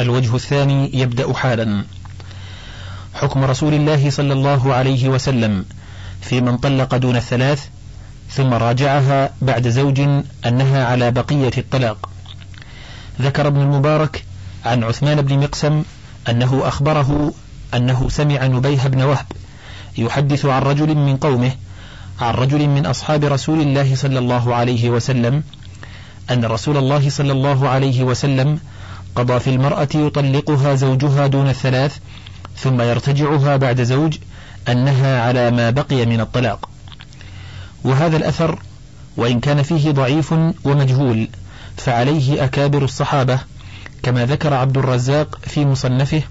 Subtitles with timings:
[0.00, 1.84] الوجه الثاني يبدأ حالا.
[3.14, 5.64] حكم رسول الله صلى الله عليه وسلم
[6.20, 7.68] في من طلق دون الثلاث
[8.30, 10.00] ثم راجعها بعد زوج
[10.46, 12.10] أنها على بقية الطلاق.
[13.20, 14.24] ذكر ابن المبارك
[14.64, 15.82] عن عثمان بن مقسم
[16.28, 17.34] أنه أخبره
[17.74, 19.26] أنه سمع نبيه بن وهب
[19.98, 21.52] يحدث عن رجل من قومه
[22.20, 25.42] عن رجل من أصحاب رسول الله صلى الله عليه وسلم
[26.30, 28.58] أن رسول الله صلى الله عليه وسلم
[29.14, 31.98] قضى في المرأة يطلقها زوجها دون الثلاث
[32.56, 34.16] ثم يرتجعها بعد زوج
[34.68, 36.68] أنها على ما بقي من الطلاق.
[37.84, 38.58] وهذا الأثر
[39.16, 40.34] وإن كان فيه ضعيف
[40.64, 41.28] ومجهول
[41.76, 43.38] فعليه أكابر الصحابة
[44.02, 46.22] كما ذكر عبد الرزاق في مصنفه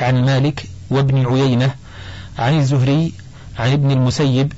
[0.00, 1.74] عن مالك وابن عيينة
[2.38, 3.12] عن الزهري
[3.58, 4.52] عن ابن المسيب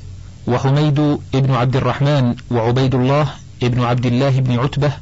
[0.47, 3.29] وحميد ابن عبد الرحمن وعبيد الله
[3.63, 4.93] ابن عبد الله بن عتبة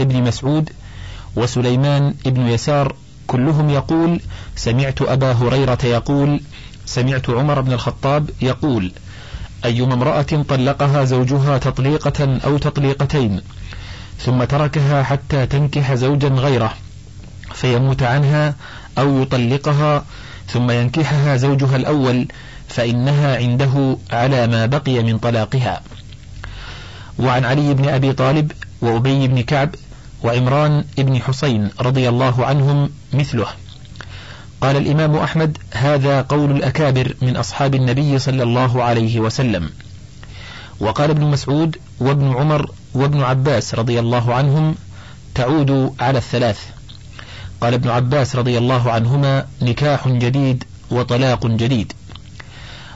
[0.00, 0.70] ابن مسعود
[1.36, 2.94] وسليمان ابن يسار
[3.26, 4.20] كلهم يقول
[4.56, 6.40] سمعت أبا هريرة يقول
[6.86, 8.92] سمعت عمر بن الخطاب يقول
[9.64, 13.40] أيما امرأة طلقها زوجها تطليقة أو تطليقتين
[14.18, 16.74] ثم تركها حتى تنكح زوجا غيره
[17.54, 18.54] فيموت عنها
[18.98, 20.04] أو يطلقها
[20.48, 22.28] ثم ينكحها زوجها الأول
[22.68, 25.82] فإنها عنده على ما بقي من طلاقها.
[27.18, 29.74] وعن علي بن أبي طالب وأبي بن كعب
[30.22, 33.46] وعمران بن حسين رضي الله عنهم مثله.
[34.60, 39.70] قال الإمام أحمد هذا قول الأكابر من أصحاب النبي صلى الله عليه وسلم.
[40.80, 44.74] وقال ابن مسعود وابن عمر وابن عباس رضي الله عنهم
[45.34, 46.60] تعود على الثلاث.
[47.60, 51.92] قال ابن عباس رضي الله عنهما نكاح جديد وطلاق جديد.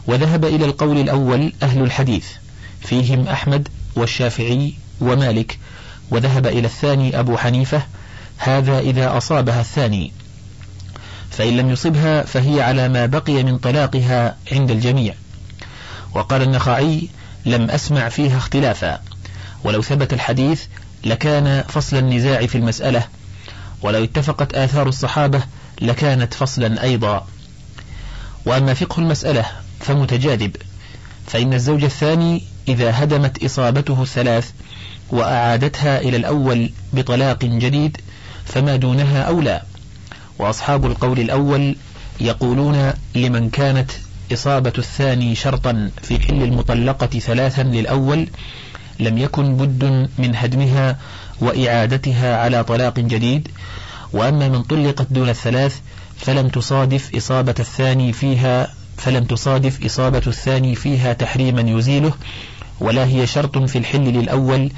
[0.07, 2.27] وذهب إلى القول الأول أهل الحديث
[2.81, 5.59] فيهم أحمد والشافعي ومالك
[6.11, 7.83] وذهب إلى الثاني أبو حنيفة
[8.39, 10.13] هذا إذا أصابها الثاني.
[11.31, 15.15] فإن لم يصبها فهي على ما بقي من طلاقها عند الجميع.
[16.15, 17.09] وقال النخعي
[17.47, 19.01] لم أسمع فيها اختلافا.
[19.65, 20.65] ولو ثبت الحديث
[21.05, 23.05] لكان فصل النزاع في المسألة.
[23.83, 25.43] ولو اتفقت آثار الصحابة
[25.81, 27.27] لكانت فصلا أيضا.
[28.47, 29.47] وأما فقه المسألة
[29.81, 30.57] فمتجاذب.
[31.27, 34.51] فإن الزوج الثاني إذا هدمت إصابته الثلاث
[35.11, 37.97] وأعادتها إلى الأول بطلاق جديد
[38.45, 39.63] فما دونها أولى.
[40.39, 41.77] وأصحاب القول الأول
[42.21, 43.91] يقولون لمن كانت
[44.33, 48.29] إصابة الثاني شرطا في حل المطلقة ثلاثا للأول
[49.01, 50.97] لم يكن بد من هدمها
[51.41, 53.49] وإعادتها على طلاق جديد.
[54.13, 55.81] وأما من طلقت دون الثلاث
[56.17, 62.13] فلم تصادف إصابة الثاني فيها فلم تصادف إصابة الثاني فيها تحريما يزيله.
[62.81, 64.71] ولا هي شرط في الحل للأول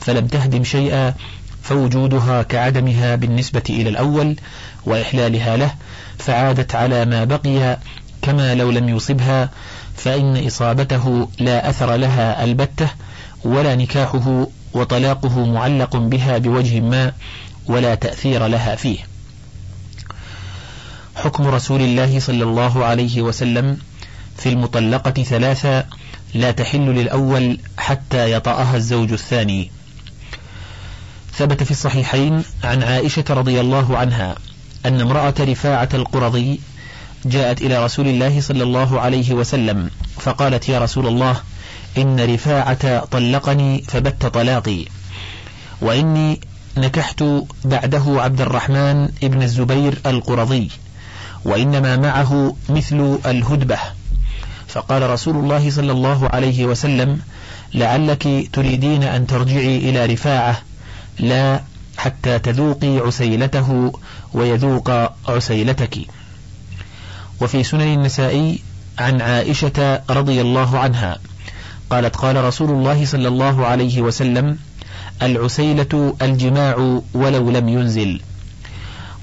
[0.00, 1.14] فلم تهدم شيئا
[1.62, 4.36] فوجودها كعدمها بالنسبة إلى الأول
[4.86, 5.74] وإحلالها له
[6.18, 7.78] فعادت على ما بقي
[8.22, 9.50] كما لو لم يصبها
[9.96, 12.88] فإن إصابته لا أثر لها البتة
[13.44, 17.12] ولا نكاحه وطلاقه معلق بها بوجه ما
[17.66, 18.98] ولا تأثير لها فيه.
[21.16, 23.78] حكم رسول الله صلى الله عليه وسلم
[24.36, 25.84] في المطلقة ثلاثة
[26.34, 29.70] لا تحل للأول حتى يطأها الزوج الثاني.
[31.34, 34.36] ثبت في الصحيحين عن عائشة رضي الله عنها
[34.86, 36.60] أن امرأة رفاعة القرظي
[37.24, 41.36] جاءت إلى رسول الله صلى الله عليه وسلم فقالت يا رسول الله
[41.98, 44.84] إن رفاعة طلقني فبت طلاقي
[45.80, 46.40] وإني
[46.76, 47.24] نكحت
[47.64, 50.68] بعده عبد الرحمن ابن الزبير القرظي
[51.44, 53.78] وإنما معه مثل الهدبة.
[54.72, 57.20] فقال رسول الله صلى الله عليه وسلم
[57.74, 60.62] لعلك تريدين أن ترجعي إلى رفاعة
[61.18, 61.60] لا
[61.96, 63.92] حتى تذوقي عسيلته
[64.34, 64.90] ويذوق
[65.28, 65.98] عسيلتك.
[67.40, 68.58] وفي سنن النسائي
[68.98, 71.18] عن عائشة رضي الله عنها
[71.90, 74.58] قالت قال رسول الله صلى الله عليه وسلم
[75.22, 78.20] العسيلة الجماع ولو لم ينزل.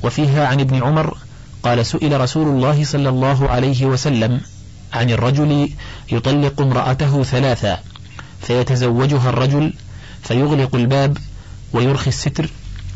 [0.04, 1.18] وفيها عن ابن عمر
[1.64, 4.42] قال سئل رسول الله صلى الله عليه وسلم
[4.94, 5.70] عن الرجل
[6.12, 7.80] يطلق امرأته ثلاثا
[8.42, 9.74] فيتزوجها الرجل
[10.24, 11.18] فيغلق الباب
[11.74, 12.50] ويرخي الستر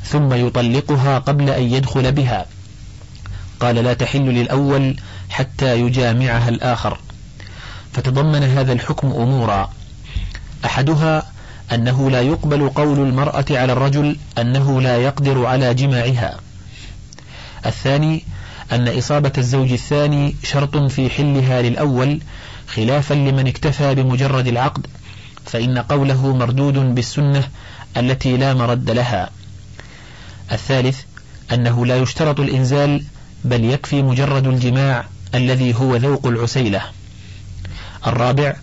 [0.04, 2.46] ثم يطلقها قبل أن يدخل بها.
[3.60, 4.96] قال لا تحل للأول
[5.30, 7.00] حتى يجامعها الآخر.
[7.94, 9.70] فتضمن هذا الحكم أمورا.
[10.66, 11.32] أحدها
[11.74, 16.40] أنه لا يقبل قول المرأة على الرجل أنه لا يقدر على جماعها.
[17.66, 18.26] الثاني
[18.74, 22.20] أن إصابة الزوج الثاني شرط في حلها للأول
[22.68, 24.88] خلافا لمن اكتفى بمجرد العقد
[25.46, 27.44] فإن قوله مردود بالسنة
[27.98, 29.30] التي لا مرد لها.
[30.52, 31.02] الثالث
[31.54, 33.04] أنه لا يشترط الإنزال
[33.44, 35.06] بل يكفي مجرد الجماع
[35.36, 36.82] الذي هو ذوق العسيلة.
[38.08, 38.56] الرابع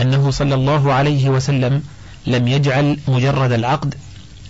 [0.00, 1.82] أنه صلى الله عليه وسلم
[2.26, 3.94] لم يجعل مجرد العقد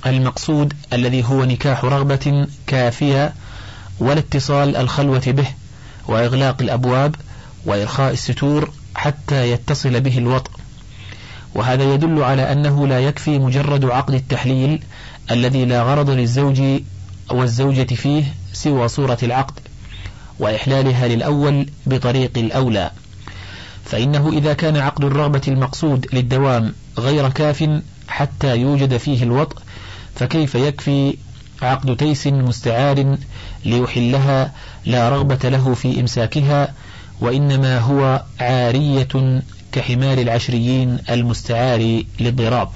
[0.07, 3.35] المقصود الذي هو نكاح رغبة كافية
[3.99, 5.46] ولا اتصال الخلوة به
[6.08, 7.17] وإغلاق الأبواب
[7.67, 10.50] وإرخاء الستور حتى يتصل به الوطء
[11.55, 14.82] وهذا يدل على أنه لا يكفي مجرد عقد التحليل
[15.31, 16.62] الذي لا غرض للزوج
[17.31, 19.61] والزوجة فيه سوى صورة العقد
[20.38, 22.91] وإحلالها للأول بطريق الأولى.
[23.85, 27.70] فإنه إذا كان عقد الرغبة المقصود للدوام غير كاف
[28.08, 29.56] حتى يوجد فيه الوطء
[30.14, 31.17] فكيف يكفي
[31.62, 33.17] عقد تيس مستعار
[33.65, 34.53] ليحلها
[34.87, 36.75] لا رغبة له في إمساكها
[37.21, 39.43] وإنما هو عارية
[39.73, 42.69] كحمار العشريين المستعار للضراب.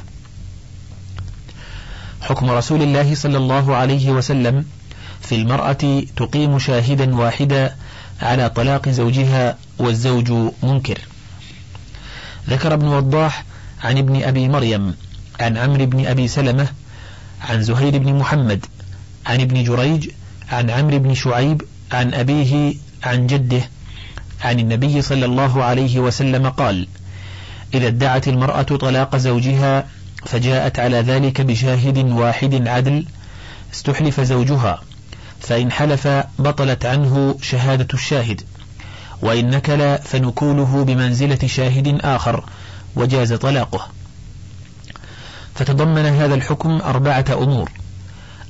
[2.21, 4.65] حكم رسول الله صلى الله عليه وسلم
[5.21, 7.75] في المرأة تقيم شاهدا واحدا
[8.23, 10.33] على طلاق زوجها والزوج
[10.63, 10.99] منكر.
[12.49, 13.45] ذكر ابن وضاح
[13.85, 14.95] عن ابن أبي مريم
[15.41, 16.69] عن عمرو بن أبي سلمة
[17.41, 18.67] عن زهير بن محمد
[19.27, 20.11] عن ابن جريج
[20.53, 21.63] عن عمرو بن شعيب
[21.93, 23.63] عن أبيه عن جده
[24.45, 26.89] عن النبي صلى الله عليه وسلم قال
[27.75, 29.87] إذا ادعت المرأة طلاق زوجها
[30.27, 33.07] فجاءت على ذلك بشاهد واحد عدل
[33.75, 34.83] استحلف زوجها
[35.41, 36.09] فإن حلف
[36.39, 38.43] بطلت عنه شهادة الشاهد
[39.23, 42.45] وإن نكل فنكوله بمنزلة شاهد آخر
[42.97, 43.98] وجاز طلاقه.
[45.59, 47.71] فتضمن هذا الحكم أربعة أمور.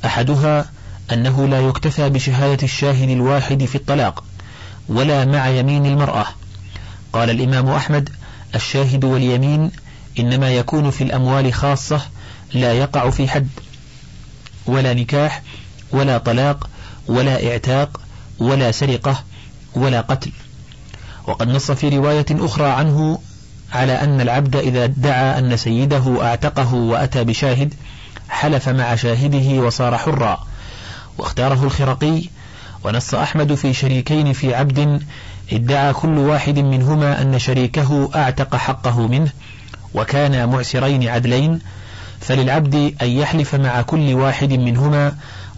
[0.05, 0.71] أحدها
[1.13, 4.25] أنه لا يكتفى بشهادة الشاهد الواحد في الطلاق
[4.89, 6.27] ولا مع يمين المرأة.
[7.13, 8.09] قال الإمام أحمد
[8.55, 9.71] الشاهد واليمين
[10.19, 12.01] إنما يكون في الأموال خاصة
[12.55, 13.49] لا يقع في حد.
[14.67, 15.43] ولا نكاح
[15.93, 16.71] ولا طلاق
[17.07, 18.01] ولا اعتاق
[18.39, 19.25] ولا سرقة
[19.75, 20.31] ولا قتل.
[21.27, 23.19] وقد نص في رواية أخرى عنه
[23.73, 27.75] على أن العبد إذا ادعى أن سيده أعتقه وأتى بشاهد
[28.29, 30.47] حلف مع شاهده وصار حرا.
[31.19, 32.23] واختاره الخرقي
[32.85, 35.03] ونص أحمد في شريكين في عبد
[35.53, 39.31] ادعى كل واحد منهما أن شريكه أعتق حقه منه
[39.95, 41.61] وكانا معسرين عدلين.
[42.21, 45.13] فللعبد أن يحلف مع كل واحد منهما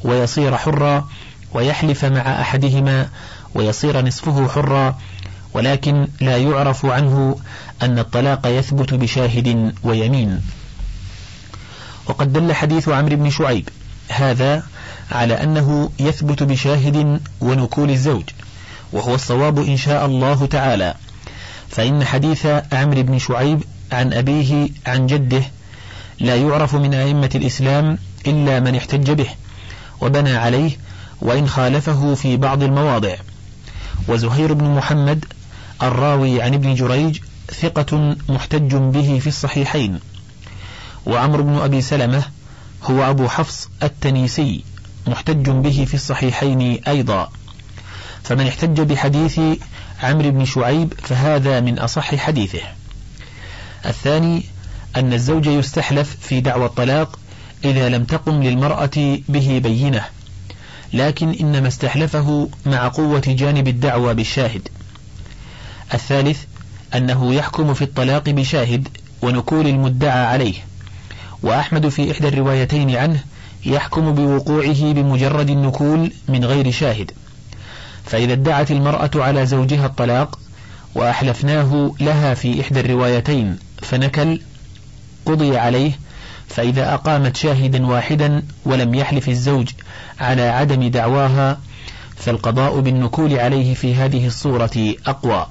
[0.05, 1.09] ويصير حرا
[1.55, 3.09] ويحلف مع أحدهما
[3.55, 4.99] ويصير نصفه حرا.
[5.55, 7.37] ولكن لا يعرف عنه
[7.83, 10.41] أن الطلاق يثبت بشاهد ويمين.
[12.07, 13.69] وقد دل حديث عمرو بن شعيب
[14.09, 14.63] هذا
[15.13, 18.25] على أنه يثبت بشاهد ونكول الزوج
[18.93, 20.95] وهو الصواب إن شاء الله تعالى.
[21.69, 23.63] فإن حديث عمرو بن شعيب
[23.93, 25.43] عن أبيه عن جده
[26.21, 29.29] لا يعرف من أئمة الإسلام إلا من احتج به
[30.01, 30.71] وبنى عليه
[31.21, 33.15] وإن خالفه في بعض المواضع.
[34.09, 35.25] وزهير بن محمد
[35.83, 37.19] الراوي عن ابن جريج
[37.61, 40.01] ثقة محتج به في الصحيحين.
[41.07, 42.23] وعمر بن أبي سلمة
[42.85, 44.65] هو أبو حفص التنيسي
[45.07, 47.31] محتج به في الصحيحين أيضا.
[48.23, 49.41] فمن احتج بحديث
[50.03, 52.63] عمرو بن شعيب فهذا من أصح حديثه.
[53.87, 54.43] الثاني
[54.97, 57.19] أن الزوج يستحلف في دعوى الطلاق
[57.65, 60.05] إذا لم تقم للمرأة به بينة
[60.93, 64.69] لكن إنما استحلفه مع قوة جانب الدعوى بالشاهد.
[65.95, 66.45] الثالث
[66.95, 68.89] أنه يحكم في الطلاق بشاهد
[69.23, 70.55] ونكول المدعى عليه
[71.43, 73.21] وأحمد في إحدى الروايتين عنه
[73.67, 77.11] يحكم بوقوعه بمجرد النكول من غير شاهد.
[78.05, 80.39] فإذا ادعت المرأة على زوجها الطلاق
[80.95, 84.41] وأحلفناه لها في إحدى الروايتين فنكل
[85.27, 85.93] قضي عليه
[86.49, 89.69] فإذا أقامت شاهدا واحدا ولم يحلف الزوج
[90.21, 91.61] على عدم دعواها
[92.17, 95.47] فالقضاء بالنكول عليه في هذه الصورة أقوى.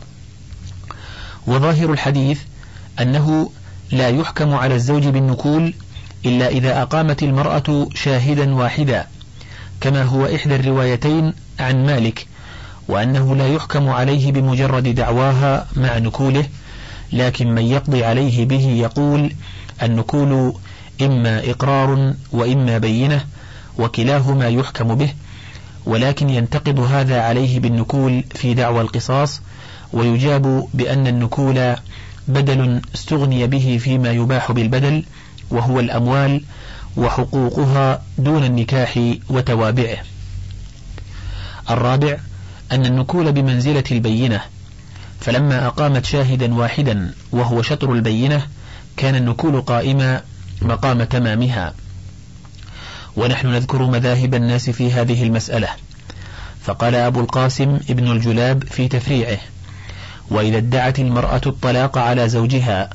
[1.47, 2.39] وظاهر الحديث
[3.01, 3.49] أنه
[3.91, 5.73] لا يحكم على الزوج بالنكول
[6.25, 9.07] إلا إذا أقامت المرأة شاهدا واحدا
[9.81, 12.27] كما هو إحدى الروايتين عن مالك
[12.87, 16.45] وأنه لا يحكم عليه بمجرد دعواها مع نكوله
[17.13, 19.33] لكن من يقضي عليه به يقول
[19.83, 20.53] النكول
[21.01, 23.25] إما إقرار وإما بينة
[23.77, 25.13] وكلاهما يحكم به
[25.85, 29.41] ولكن ينتقد هذا عليه بالنكول في دعوى القصاص
[29.93, 31.75] ويجاب بأن النكول
[32.27, 35.03] بدل استغني به فيما يباح بالبدل
[35.49, 36.41] وهو الأموال
[36.97, 39.97] وحقوقها دون النكاح وتوابعه.
[41.69, 42.17] الرابع
[42.71, 44.41] أن النكول بمنزلة البينة.
[45.19, 48.47] فلما أقامت شاهدا واحدا وهو شطر البينة
[48.97, 50.21] كان النكول قائما
[50.61, 51.73] مقام تمامها.
[53.15, 55.67] ونحن نذكر مذاهب الناس في هذه المسألة.
[56.63, 59.37] فقال أبو القاسم ابن الجلاب في تفريعه
[60.31, 62.89] وإذا ادعت المرأة الطلاق على زوجها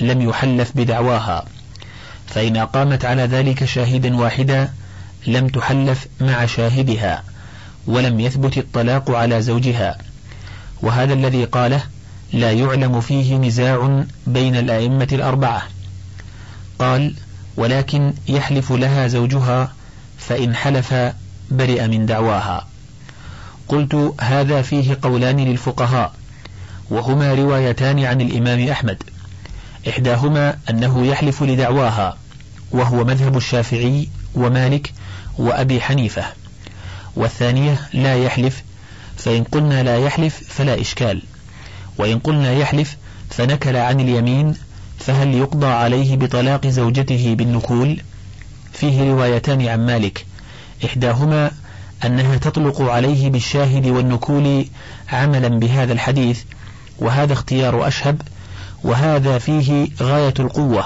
[0.00, 1.44] لم يحلف بدعواها
[2.26, 4.72] فإن أقامت على ذلك شاهدا واحدا
[5.26, 7.22] لم تحلف مع شاهدها
[7.86, 9.98] ولم يثبت الطلاق على زوجها.
[10.82, 11.82] وهذا الذي قاله
[12.32, 15.62] لا يعلم فيه نزاع بين الأئمة الأربعة.
[16.78, 17.14] قال
[17.56, 19.72] ولكن يحلف لها زوجها
[20.18, 20.94] فإن حلف
[21.50, 22.66] برئ من دعواها
[23.68, 26.12] قلت هذا فيه قولان للفقهاء
[26.90, 29.02] وهما روايتان عن الإمام أحمد.
[29.88, 32.16] إحداهما أنه يحلف لدعواها
[32.72, 34.92] وهو مذهب الشافعي ومالك
[35.38, 36.24] وأبي حنيفة.
[37.16, 38.62] والثانية لا يحلف
[39.16, 41.22] فإن قلنا لا يحلف فلا إشكال.
[41.98, 42.96] وإن قلنا يحلف
[43.30, 44.54] فنكل عن اليمين
[44.98, 48.02] فهل يقضى عليه بطلاق زوجته بالنكول؟
[48.72, 50.26] فيه روايتان عن مالك.
[50.84, 51.50] إحداهما
[52.04, 54.66] أنها تطلق عليه بالشاهد والنكول
[55.12, 56.42] عملا بهذا الحديث
[57.00, 58.22] وهذا اختيار أشهب
[58.84, 60.84] وهذا فيه غاية القوة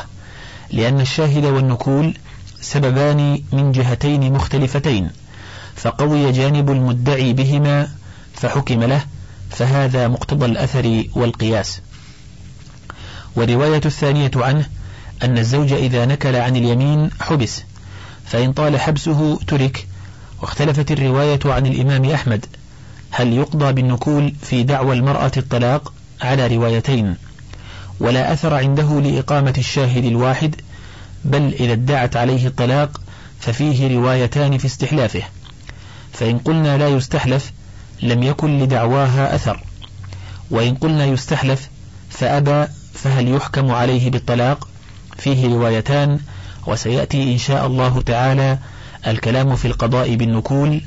[0.71, 2.15] لأن الشاهد والنكول
[2.61, 5.11] سببان من جهتين مختلفتين
[5.77, 7.89] فقوي جانب المدعي بهما
[8.35, 9.05] فحكم له
[9.51, 11.81] فهذا مقتضى الأثر والقياس.
[13.37, 14.67] والرواية الثانية عنه
[15.23, 17.63] أن الزوج إذا نكل عن اليمين حبس
[18.27, 19.87] فإن طال حبسه ترك
[20.43, 22.47] واختلفت الرواية عن الإمام أحمد
[23.11, 27.17] هل يقضى بالنكول في دعوى المرأة الطلاق على روايتين
[28.01, 30.55] ولا أثر عنده لإقامة الشاهد الواحد
[31.25, 33.01] بل إذا ادعت عليه الطلاق
[33.41, 35.23] ففيه روايتان في استحلافه
[36.13, 37.53] فإن قلنا لا يستحلف
[38.03, 39.61] لم يكن لدعواها أثر
[40.51, 41.69] وإن قلنا يستحلف
[42.11, 44.69] فأبى فهل يحكم عليه بالطلاق؟
[45.19, 46.21] فيه روايتان
[46.67, 48.59] وسيأتي إن شاء الله تعالى
[49.07, 50.81] الكلام في القضاء بالنكول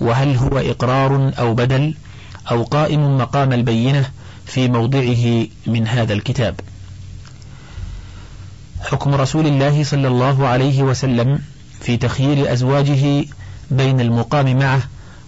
[0.00, 1.94] وهل هو إقرار أو بدل
[2.50, 4.10] أو قائم مقام البينة
[4.46, 6.60] في موضعه من هذا الكتاب.
[8.80, 11.38] حكم رسول الله صلى الله عليه وسلم
[11.80, 13.24] في تخيير أزواجه
[13.70, 14.82] بين المقام معه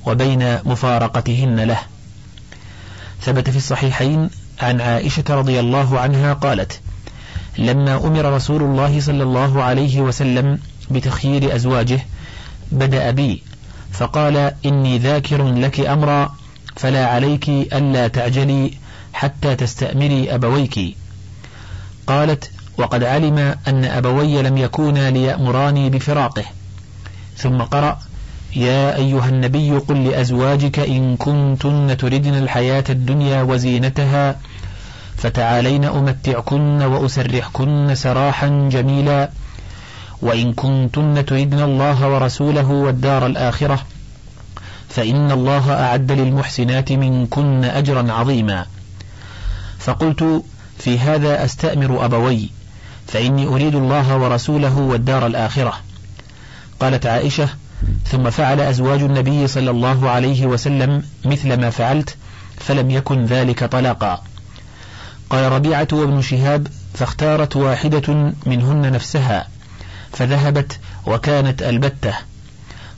[0.07, 1.79] وبين مفارقتهن له.
[3.23, 4.31] ثبت في الصحيحين
[4.61, 6.81] عن عائشة رضي الله عنها قالت
[7.59, 10.59] لما أمر رسول الله صلى الله عليه وسلم
[10.91, 12.01] بتخيير أزواجه
[12.73, 13.43] بدأ بي
[13.93, 16.35] فقال إني ذاكر لك أمرا
[16.77, 18.73] فلا عليك ألا تعجلي
[19.17, 20.97] حتى تستأمري أبويك.
[22.07, 26.45] قالت وقد علم أن أبوي لم يكونا ليأمراني بفراقه.
[27.37, 27.99] ثم قرأ
[28.57, 34.37] يا أيها النبي قل لأزواجك إن كنتن تردن الحياة الدنيا وزينتها
[35.17, 39.31] فتعالين أمتعكن وأسرحكن سراحا جميلا
[40.23, 43.79] وإن كنتن تردن الله ورسوله والدار الآخرة
[44.89, 48.67] فإن الله أعد للمحسنات منكن أجرا عظيما.
[49.87, 50.45] فقلت
[50.79, 52.51] في هذا أستأمر أبوي
[53.07, 55.81] فإني أريد الله ورسوله والدار الآخرة.
[56.81, 57.49] قالت عائشة
[58.05, 62.17] ثم فعل أزواج النبي صلى الله عليه وسلم مثل ما فعلت
[62.59, 64.23] فلم يكن ذلك طلاقا.
[65.31, 69.49] قال ربيعة وابن شهاب فاختارت واحدة منهن نفسها
[70.13, 72.15] فذهبت وكانت ألبتة.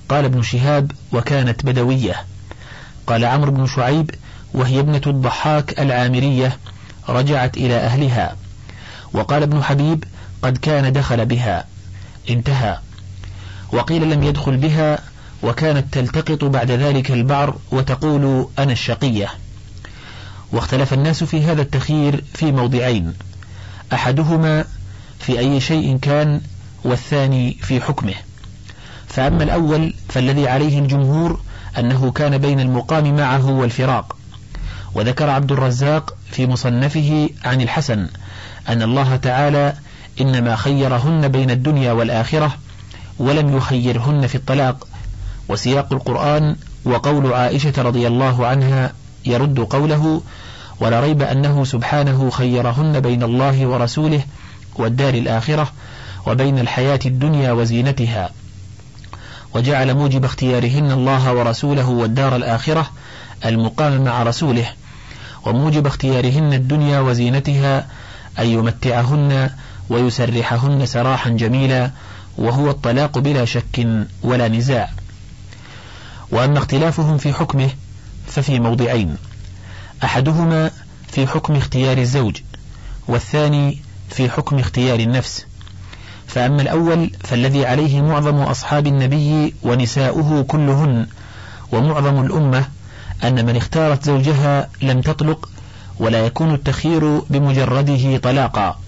[0.09, 2.14] قال ابن شهاب وكانت بدوية.
[3.07, 4.11] قال عمرو بن شعيب
[4.54, 6.59] وهي ابنة الضحاك العامرية
[7.09, 8.37] رجعت إلى أهلها.
[9.12, 10.05] وقال ابن حبيب
[10.43, 11.65] قد كان دخل بها.
[12.31, 12.79] انتهى.
[13.73, 14.99] وقيل لم يدخل بها
[15.43, 19.29] وكانت تلتقط بعد ذلك البعر وتقول أنا الشقية.
[20.53, 23.15] واختلف الناس في هذا التخيير في موضعين.
[23.93, 24.65] أحدهما
[25.19, 26.41] في أي شيء كان
[26.85, 28.15] والثاني في حكمه.
[29.09, 31.41] فأما الأول فالذي عليه الجمهور
[31.79, 34.17] أنه كان بين المقام معه والفراق.
[34.99, 38.09] وذكر عبد الرزاق في مصنفه عن الحسن
[38.69, 39.75] أن الله تعالى
[40.21, 42.52] إنما خيرهن بين الدنيا والآخرة
[43.19, 44.88] ولم يخيرهن في الطلاق
[45.49, 48.93] وسياق القرآن وقول عائشة رضي الله عنها
[49.26, 50.23] يرد قوله
[50.81, 54.23] ولا ريب أنه سبحانه خيرهن بين الله ورسوله
[54.76, 55.73] والدار الآخرة
[56.26, 58.31] وبين الحياة الدنيا وزينتها
[59.55, 62.90] وجعل موجب اختيارهن الله ورسوله والدار الآخرة
[63.45, 64.67] المقام مع رسوله
[65.49, 67.87] وموجب اختيارهن الدنيا وزينتها
[68.38, 69.50] أن يمتعهن
[69.90, 71.90] ويسرحهن سراحا جميلا
[72.38, 73.87] وهو الطلاق بلا شك
[74.23, 74.90] ولا نزاع.
[76.31, 77.71] وأما اختلافهم في حكمه
[78.26, 79.17] ففي موضعين
[80.05, 80.71] أحدهما
[81.09, 82.37] في حكم اختيار الزوج
[83.09, 83.78] والثاني
[84.11, 85.47] في حكم اختيار النفس.
[86.26, 91.07] فأما الأول فالذي عليه معظم أصحاب النبي ونساؤه كلهن
[91.73, 92.64] ومعظم الأمة
[93.25, 95.48] أن من اختارت زوجها لم تطلق
[95.98, 98.78] ولا يكون التخيير بمجرده طلاقا.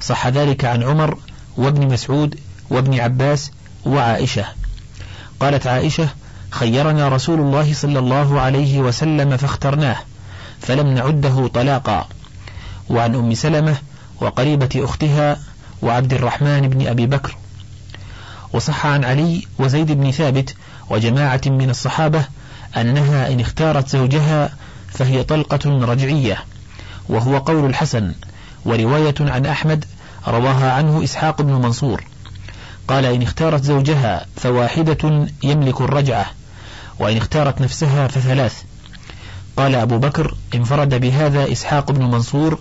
[0.00, 1.18] صح ذلك عن عمر
[1.56, 2.38] وابن مسعود
[2.70, 3.50] وابن عباس
[3.84, 4.44] وعائشة.
[5.40, 6.08] قالت عائشة
[6.50, 9.96] خيرنا رسول الله صلى الله عليه وسلم فاخترناه
[10.60, 12.08] فلم نعده طلاقا.
[12.90, 13.76] وعن أم سلمة
[14.20, 15.38] وقريبة أختها
[15.82, 17.36] وعبد الرحمن بن أبي بكر.
[18.52, 20.54] وصح عن علي وزيد بن ثابت
[20.90, 22.24] وجماعة من الصحابة
[22.76, 24.50] أنها إن اختارت زوجها
[24.88, 26.38] فهي طلقة رجعية
[27.08, 28.14] وهو قول الحسن
[28.64, 29.84] ورواية عن أحمد
[30.28, 32.04] رواها عنه إسحاق بن منصور
[32.88, 36.26] قال إن اختارت زوجها فواحدة يملك الرجعة
[36.98, 38.62] وإن اختارت نفسها فثلاث.
[39.56, 42.58] قال أبو بكر انفرد بهذا إسحاق بن منصور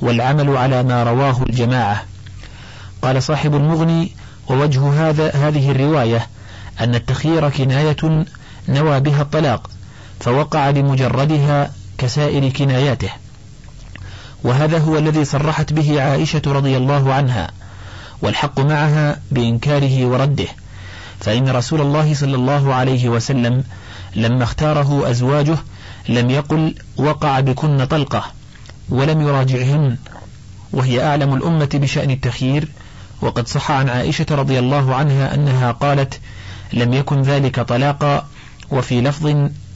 [0.00, 2.04] والعمل على ما رواه الجماعة.
[3.02, 4.12] قال صاحب المغني
[4.48, 6.26] ووجه هذا هذه الرواية
[6.80, 8.24] أن التخيير كناية
[8.68, 9.70] نوى بها الطلاق
[10.20, 13.10] فوقع بمجردها كسائر كناياته.
[14.44, 17.50] وهذا هو الذي صرحت به عائشة رضي الله عنها
[18.22, 20.46] والحق معها بإنكاره ورده.
[21.20, 23.64] فإن رسول الله صلى الله عليه وسلم
[24.16, 25.58] لما اختاره أزواجه
[26.08, 28.24] لم يقل وقع بكن طلقة
[28.88, 29.96] ولم يراجعهن
[30.72, 32.68] وهي أعلم الأمة بشأن التخيير.
[33.22, 36.20] وقد صح عن عائشة رضي الله عنها أنها قالت
[36.72, 38.26] لم يكن ذلك طلاقا
[38.70, 39.26] وفي لفظ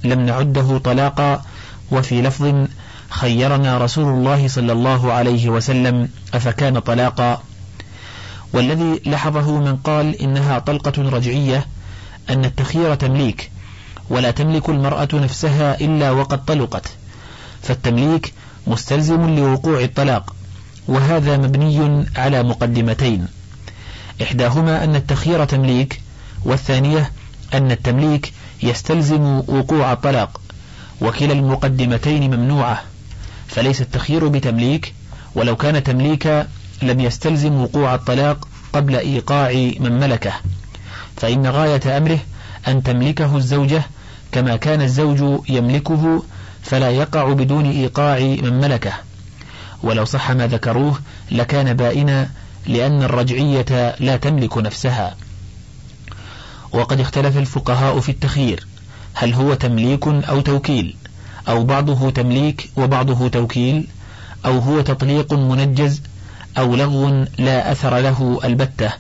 [0.05, 1.45] لم نعده طلاقا
[1.91, 2.67] وفي لفظ
[3.11, 7.43] خيرنا رسول الله صلى الله عليه وسلم أفكان طلاقا.
[8.53, 11.67] والذي لحظه من قال إنها طلقة رجعية
[12.31, 13.51] أن التخيير تمليك
[14.11, 16.87] ولا تملك المرأة نفسها إلا وقد طلقت.
[17.63, 18.35] فالتمليك
[18.67, 20.35] مستلزم لوقوع الطلاق
[20.89, 23.27] وهذا مبني على مقدمتين.
[24.23, 26.01] إحداهما أن التخيير تمليك
[26.45, 27.13] والثانية
[27.55, 28.33] أن التمليك
[28.63, 30.41] يستلزم وقوع الطلاق.
[31.01, 32.83] وكلا المقدمتين ممنوعة
[33.49, 34.95] فليس التخيير بتمليك
[35.35, 36.49] ولو كان تمليكا
[36.83, 40.33] لم يستلزم وقوع الطلاق قبل إيقاع من ملكه.
[41.17, 42.19] فإن غاية أمره
[42.69, 43.83] أن تملكه الزوجة
[44.33, 46.23] كما كان الزوج يملكه
[46.63, 48.93] فلا يقع بدون إيقاع من ملكه.
[49.83, 50.99] ولو صح ما ذكروه
[51.31, 52.31] لكان بائنا
[52.67, 55.17] لأن الرجعية لا تملك نفسها.
[56.73, 58.67] وقد اختلف الفقهاء في التخيير
[59.15, 60.97] هل هو تمليك أو توكيل؟
[61.49, 63.87] أو بعضه تمليك وبعضه توكيل؟
[64.47, 66.03] أو هو تطليق منجز؟
[66.59, 68.93] أو لغو لا أثر له؟ البتة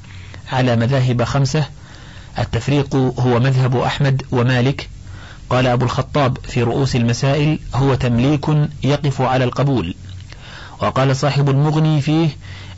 [0.53, 1.67] على مذاهب خمسة
[2.39, 4.89] التفريق هو مذهب أحمد ومالك.
[5.51, 8.47] قال أبو الخطاب في رؤوس المسائل هو تمليك
[8.83, 9.95] يقف على القبول.
[10.81, 12.29] وقال صاحب المغني فيه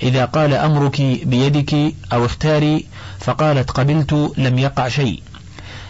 [0.02, 2.86] إذا قال أمرك بيدك أو اختاري
[3.20, 5.22] فقالت قبلت لم يقع شيء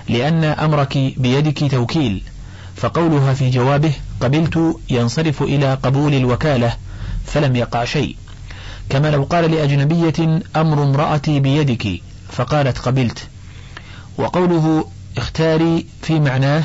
[0.08, 2.22] لأن أمرك بيدك توكيل
[2.76, 6.76] فقولها في جوابه قبلت ينصرف إلى قبول الوكالة
[7.26, 8.16] فلم يقع شيء.
[8.88, 12.00] كما لو قال لأجنبية أمر امرأتي بيدك
[12.32, 13.28] فقالت قبلت.
[14.18, 16.64] وقوله اختاري في معناه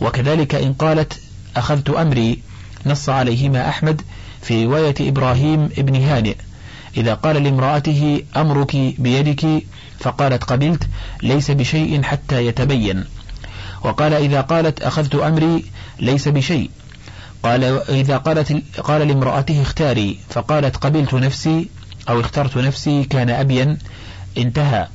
[0.00, 1.20] وكذلك إن قالت
[1.56, 2.42] أخذت أمري
[2.86, 4.02] نص عليهما أحمد
[4.46, 6.34] في رواية إبراهيم ابن هانئ
[6.96, 9.62] إذا قال لامرأته أمرك بيدك
[10.00, 10.82] فقالت قبلت
[11.22, 13.04] ليس بشيء حتى يتبين.
[13.84, 15.64] وقال إذا قالت أخذت أمري
[16.00, 16.70] ليس بشيء.
[17.42, 21.68] قال إذا قالت قال لامرأته اختاري فقالت قبلت نفسي
[22.08, 23.78] أو اخترت نفسي كان أبين
[24.38, 24.86] انتهى.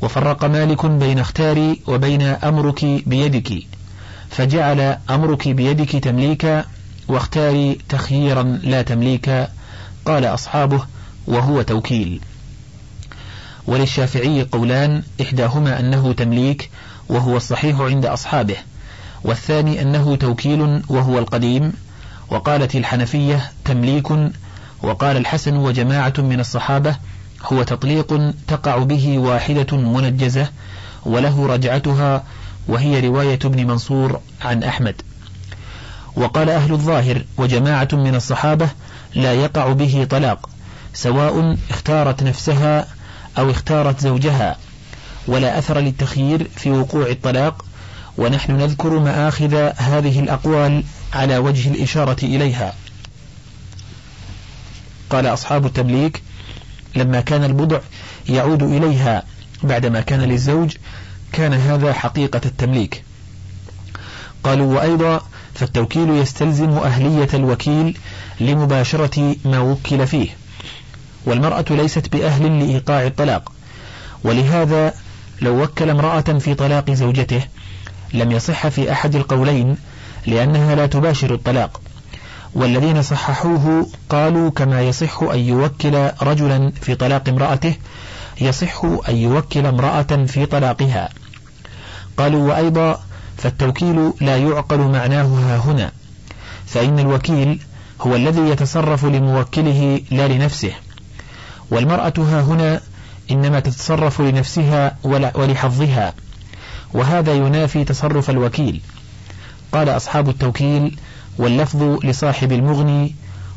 [0.00, 3.52] وفرق مالك بين اختاري وبين أمرك بيدك.
[4.30, 6.64] فجعل أمرك بيدك تمليكا
[7.12, 9.48] واختاري تخييرا لا تمليكا
[10.04, 10.86] قال أصحابه
[11.26, 12.20] وهو توكيل.
[13.66, 16.70] وللشافعي قولان إحداهما أنه تمليك
[17.08, 18.56] وهو الصحيح عند أصحابه
[19.24, 21.72] والثاني أنه توكيل وهو القديم
[22.30, 24.10] وقالت الحنفية تمليك
[24.82, 26.96] وقال الحسن وجماعة من الصحابة
[27.44, 30.48] هو تطليق تقع به واحدة منجزة
[31.06, 32.24] وله رجعتها
[32.68, 35.02] وهي رواية ابن منصور عن أحمد.
[36.16, 38.68] وقال أهل الظاهر وجماعة من الصحابة
[39.14, 40.50] لا يقع به طلاق
[40.94, 42.86] سواء اختارت نفسها
[43.38, 44.56] أو اختارت زوجها
[45.26, 47.64] ولا أثر للتخيير في وقوع الطلاق
[48.18, 52.74] ونحن نذكر مآخذ هذه الأقوال على وجه الإشارة إليها.
[55.10, 56.22] قال أصحاب التمليك
[56.96, 57.80] لما كان البضع
[58.28, 59.22] يعود إليها
[59.62, 60.76] بعدما كان للزوج
[61.32, 63.04] كان هذا حقيقة التمليك.
[64.44, 65.22] قالوا وأيضا
[65.54, 67.98] فالتوكيل يستلزم أهلية الوكيل
[68.40, 70.28] لمباشرة ما وكل فيه.
[71.26, 73.52] والمرأة ليست بأهل لإيقاع الطلاق.
[74.24, 74.94] ولهذا
[75.42, 77.42] لو وكل امرأة في طلاق زوجته
[78.14, 79.76] لم يصح في أحد القولين
[80.26, 81.80] لأنها لا تباشر الطلاق.
[82.54, 87.74] والذين صححوه قالوا كما يصح أن يوكل رجلا في طلاق امرأته
[88.40, 91.08] يصح أن يوكل امرأة في طلاقها.
[92.16, 93.00] قالوا وأيضا
[93.42, 95.92] فالتوكيل لا يعقل معناه ها هنا
[96.66, 97.60] فإن الوكيل
[98.00, 100.72] هو الذي يتصرف لموكله لا لنفسه.
[101.70, 102.80] والمرأة ها هنا
[103.30, 104.96] إنما تتصرف لنفسها
[105.34, 106.14] ولحظها
[106.94, 108.80] وهذا ينافي تصرف الوكيل.
[109.72, 110.98] قال أصحاب التوكيل
[111.38, 113.14] واللفظ لصاحب المغني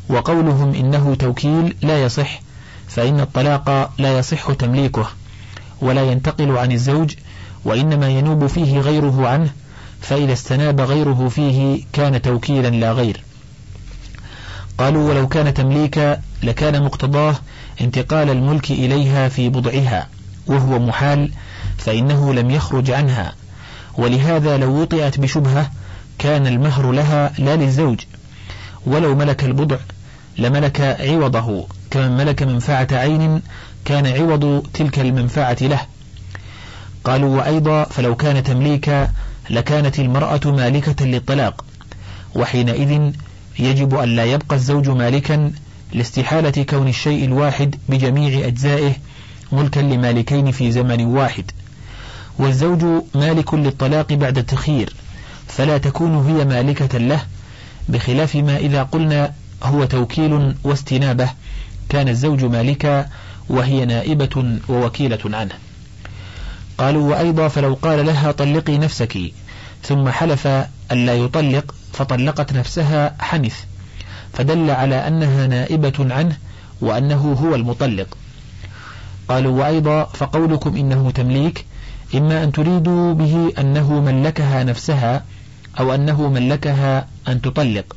[0.08, 2.40] وقولهم إنه توكيل لا يصح
[2.88, 5.06] فإن الطلاق لا يصح تمليكه
[5.80, 7.14] ولا ينتقل عن الزوج
[7.64, 9.50] وإنما ينوب فيه غيره عنه
[10.08, 13.22] فإذا استناب غيره فيه كان توكيلا لا غير.
[14.78, 17.34] قالوا ولو كان تمليكا لكان مقتضاه
[17.80, 20.08] انتقال الملك إليها في بضعها
[20.46, 21.32] وهو محال
[21.78, 23.34] فإنه لم يخرج عنها.
[23.98, 25.70] ولهذا لو وطئت بشبهة
[26.18, 28.00] كان المهر لها لا للزوج.
[28.86, 29.76] ولو ملك البضع
[30.38, 33.42] لملك عوضه كمن ملك منفعة عين
[33.84, 35.80] كان عوض تلك المنفعة له.
[37.04, 39.12] قالوا وأيضا فلو كان تمليكا
[39.50, 41.64] لكانت المرأة مالكة للطلاق
[42.34, 43.12] وحينئذ
[43.58, 45.52] يجب أن لا يبقى الزوج مالكا
[45.92, 48.92] لاستحالة كون الشيء الواحد بجميع أجزائه
[49.52, 51.44] ملكا لمالكين في زمن واحد.
[52.38, 54.94] والزوج مالك للطلاق بعد التخيير
[55.48, 57.22] فلا تكون هي مالكة له
[57.88, 59.32] بخلاف ما إذا قلنا
[59.62, 61.30] هو توكيل واستنابة
[61.88, 63.08] كان الزوج مالكا
[63.48, 65.54] وهي نائبة ووكيلة عنه.
[66.78, 69.18] قالوا وأيضا فلو قال لها طلقي نفسك.
[69.82, 70.46] ثم حلف
[70.92, 73.54] أن لا يطلق فطلقت نفسها حنث
[74.32, 76.36] فدل على أنها نائبة عنه
[76.80, 78.16] وأنه هو المطلق.
[79.28, 81.64] قالوا وأيضا فقولكم إنه تمليك
[82.14, 85.24] إما أن تريدوا به أنه ملكها نفسها
[85.78, 87.96] أو أنه ملكها أن تطلق.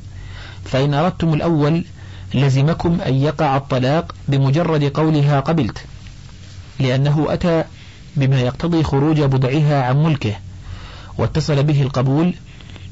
[0.66, 1.86] فإن أردتم الأول
[2.34, 5.78] لزمكم أن يقع الطلاق بمجرد قولها قبلت
[6.80, 7.64] لأنه أتى
[8.16, 10.36] بما يقتضي خروج بضعها عن ملكه.
[11.18, 12.34] واتصل به القبول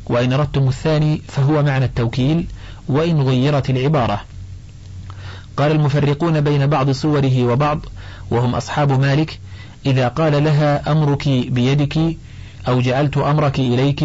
[0.06, 2.48] وإن أردتم الثاني فهو معنى التوكيل
[2.88, 4.22] وإن غيرت العبارة.
[5.58, 7.80] قال المفرقون بين بعض صوره وبعض
[8.32, 9.40] وهم أصحاب مالك
[9.86, 11.98] إذا قال لها أمرك بيدك
[12.68, 14.04] أو جعلت أمرك إليك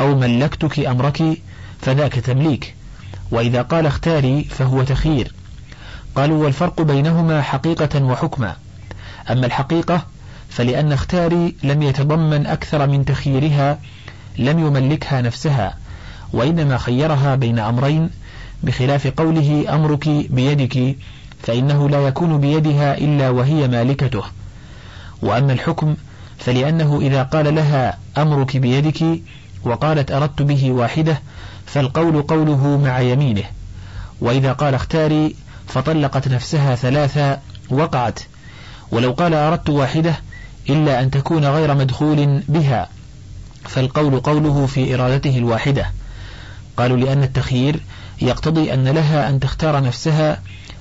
[0.00, 1.22] أو ملكتك أمرك
[1.80, 2.74] فذاك تمليك.
[3.30, 5.32] وإذا قال اختاري فهو تخيير
[6.14, 8.56] قالوا والفرق بينهما حقيقة وحكما.
[9.30, 10.06] أما الحقيقة
[10.50, 13.78] فلأن اختاري لم يتضمن أكثر من تخييرها
[14.38, 15.76] لم يملكها نفسها
[16.32, 18.10] وإنما خيرها بين أمرين
[18.62, 20.96] بخلاف قوله أمرك بيدك
[21.42, 24.22] فإنه لا يكون بيدها إلا وهي مالكته.
[25.22, 25.96] وأما الحكم
[26.38, 29.04] فلأنه إذا قال لها أمرك بيدك
[29.64, 31.20] وقالت أردت به واحدة
[31.66, 33.44] فالقول قوله مع يمينه.
[34.20, 35.34] وإذا قال اختاري
[35.66, 37.38] فطلقت نفسها ثلاثة
[37.70, 38.20] وقعت.
[38.90, 40.14] ولو قال أردت واحدة
[40.68, 42.88] إلا أن تكون غير مدخول بها
[43.64, 45.92] فالقول قوله في إرادته الواحدة.
[46.76, 47.80] قالوا لأن التخيير
[48.22, 50.40] يقتضي أن لها أن تختار نفسها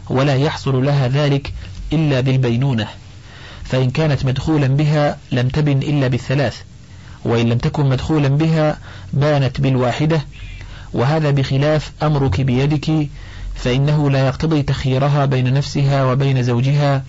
[0.09, 1.53] ولا يحصل لها ذلك
[1.93, 2.87] إلا بالبينونة.
[3.63, 6.61] فإن كانت مدخولا بها لم تبن إلا بالثلاث
[7.25, 8.77] وإن لم تكن مدخولا بها
[9.13, 10.21] بانت بالواحدة.
[10.93, 13.07] وهذا بخلاف أمرك بيدك
[13.55, 17.03] فإنه لا يقتضي تخييرها بين نفسها وبين زوجها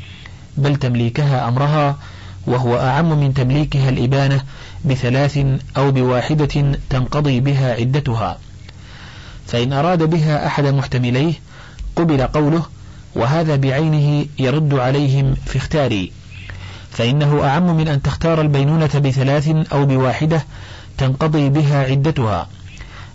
[0.57, 1.97] بل تمليكها أمرها
[2.48, 4.40] وهو أعم من تمليكها الإبانة
[4.84, 5.38] بثلاث
[5.76, 8.38] أو بواحدة تنقضي بها عدتها.
[9.46, 11.34] فإن أراد بها أحد محتمليه
[11.96, 12.62] قبل قوله
[13.14, 16.12] وهذا بعينه يرد عليهم في اختاري
[16.90, 20.44] فإنه أعم من أن تختار البينونة بثلاث أو بواحدة
[20.98, 22.48] تنقضي بها عدتها.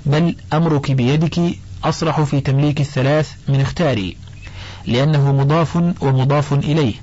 [0.05, 1.39] بل أمرك بيدك
[1.83, 4.17] أصرح في تمليك الثلاث من اختاري
[4.85, 6.93] لأنه مضاف ومضاف إليه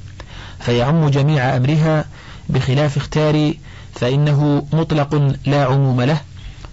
[0.60, 2.04] فيعم جميع أمرها
[2.50, 3.58] بخلاف اختاري
[3.94, 6.20] فإنه مطلق لا عموم له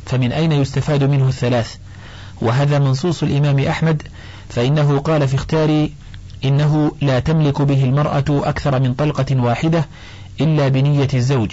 [0.05, 1.75] فمن أين يستفاد منه الثلاث؟
[2.41, 4.03] وهذا منصوص الإمام أحمد
[4.49, 5.93] فإنه قال في اختاري
[6.45, 9.85] إنه لا تملك به المرأة أكثر من طلقة واحدة
[10.41, 11.51] إلا بنية الزوج.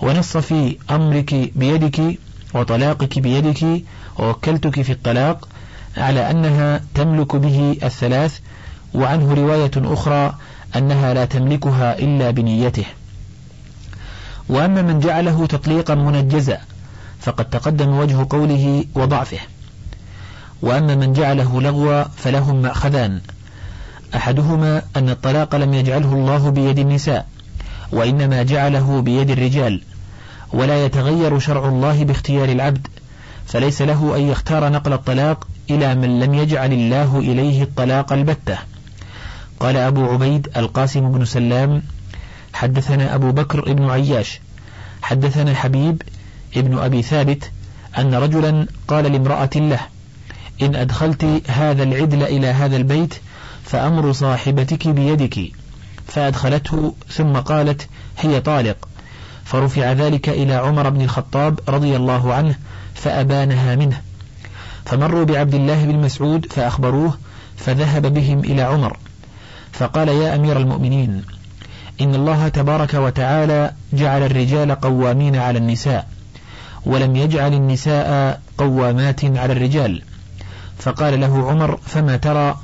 [0.00, 2.18] ونص في أمرك بيدك
[2.54, 3.82] وطلاقك بيدك
[4.18, 5.48] ووكلتك في الطلاق
[5.96, 8.38] على أنها تملك به الثلاث
[8.94, 10.34] وعنه رواية أخرى
[10.76, 12.84] أنها لا تملكها إلا بنيته.
[14.48, 16.60] وأما من جعله تطليقا منجزا
[17.20, 19.38] فقد تقدم وجه قوله وضعفه.
[20.62, 23.20] وأما من جعله لغوا فلهم مأخذان.
[24.14, 27.26] أحدهما أن الطلاق لم يجعله الله بيد النساء
[27.92, 29.82] وإنما جعله بيد الرجال.
[30.52, 32.86] ولا يتغير شرع الله باختيار العبد
[33.46, 38.58] فليس له أن يختار نقل الطلاق إلى من لم يجعل الله إليه الطلاق البتة.
[39.60, 41.82] قال أبو عبيد القاسم بن سلام
[42.54, 44.40] حدثنا أبو بكر بن عياش
[45.02, 46.02] حدثنا حبيب
[46.56, 47.50] ابن أبي ثابت
[47.98, 49.80] أن رجلا قال لامرأة له
[50.62, 53.14] إن أدخلت هذا العدل إلى هذا البيت
[53.64, 55.52] فأمر صاحبتك بيدك.
[56.08, 57.88] فأدخلته ثم قالت
[58.18, 58.88] هي طالق.
[59.44, 62.54] فرفع ذلك إلى عمر بن الخطاب رضي الله عنه
[62.94, 64.00] فأبانها منه.
[64.84, 67.18] فمروا بعبد الله بن مسعود فأخبروه
[67.56, 68.96] فذهب بهم إلى عمر.
[69.72, 71.22] فقال يا أمير المؤمنين
[72.00, 76.08] إن الله تبارك وتعالى جعل الرجال قوامين على النساء
[76.86, 80.02] ولم يجعل النساء قوامات على الرجال.
[80.78, 82.58] فقال له عمر فما ترى؟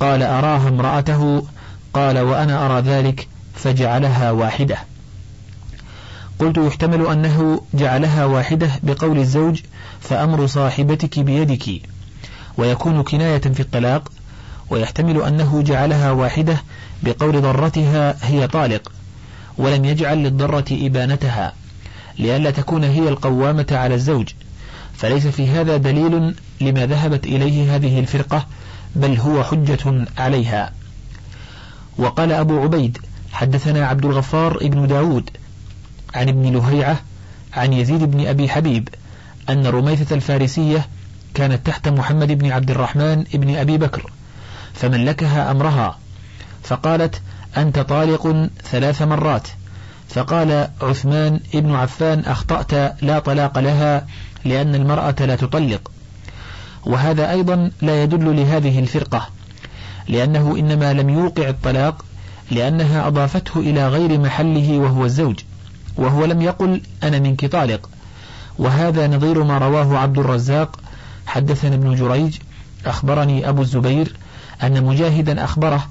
[0.00, 1.46] قال أراها امرأته.
[1.94, 4.78] قال وأنا أرى ذلك فجعلها واحدة.
[6.38, 9.60] قلت يحتمل أنه جعلها واحدة بقول الزوج
[10.00, 11.82] فأمر صاحبتك بيدك.
[12.56, 14.12] ويكون كناية في الطلاق
[14.70, 16.62] ويحتمل أنه جعلها واحدة
[17.02, 18.92] بقول ضرتها هي طالق
[19.58, 21.52] ولم يجعل للضرة إبانتها
[22.18, 24.28] لئلا تكون هي القوامة على الزوج.
[24.94, 28.46] فليس في هذا دليل لما ذهبت إليه هذه الفرقة
[28.96, 30.72] بل هو حجة عليها.
[31.98, 32.98] وقال أبو عبيد
[33.32, 35.30] حدثنا عبد الغفار ابن داود
[36.14, 37.00] عن ابن لهيعة
[37.54, 38.88] عن يزيد بن أبي حبيب
[39.48, 40.88] أن رميثة الفارسية
[41.34, 44.12] كانت تحت محمد بن عبد الرحمن بن أبي بكر
[44.74, 45.98] فملكها أمرها.
[46.62, 47.22] فقالت
[47.56, 49.48] أنت طالق ثلاث مرات.
[50.08, 54.06] فقال عثمان ابن عفان أخطأت لا طلاق لها
[54.44, 55.90] لأن المرأة لا تطلق.
[56.86, 59.28] وهذا أيضا لا يدل لهذه الفرقة
[60.08, 62.04] لأنه إنما لم يوقع الطلاق
[62.50, 65.40] لأنها أضافته إلى غير محله وهو الزوج
[65.96, 67.90] وهو لم يقل أنا منك طالق.
[68.58, 70.80] وهذا نظير ما رواه عبد الرزاق.
[71.26, 72.36] حدثنا ابن جريج
[72.86, 74.16] أخبرني أبو الزبير
[74.62, 75.86] أن مجاهدا أخبره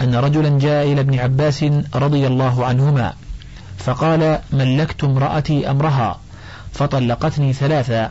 [0.00, 3.14] أن رجلا جاء إلى ابن عباس رضي الله عنهما
[3.78, 6.20] فقال ملكت امرأتي أمرها
[6.72, 8.10] فطلقتني ثلاثا.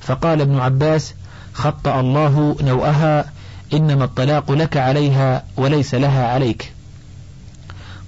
[0.00, 1.14] فقال ابن عباس
[1.52, 3.32] خطأ الله نوءها
[3.72, 6.72] إنما الطلاق لك عليها وليس لها عليك.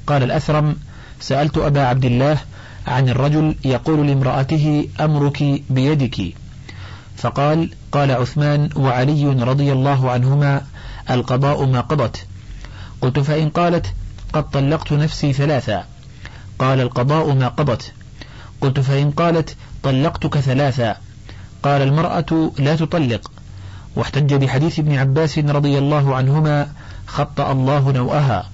[0.06, 0.76] قال الأثرم
[1.20, 2.38] سألت أبا عبد الله
[2.86, 6.34] عن الرجل يقول لامرأته أمرك بيدك.
[7.16, 10.62] فقال قال عثمان وعلي رضي الله عنهما
[11.10, 12.26] القضاء ما قضت.
[13.00, 13.86] قلت فإن قالت
[14.32, 15.84] قد طلقت نفسي ثلاثا.
[16.58, 17.92] قال القضاء ما قضت.
[18.60, 20.96] قلت فإن قالت طلقتك ثلاثا.
[21.62, 23.30] قال المرأة لا تطلق.
[23.96, 26.68] واحتج بحديث ابن عباس رضي الله عنهما
[27.06, 28.50] خطأ الله نوءها.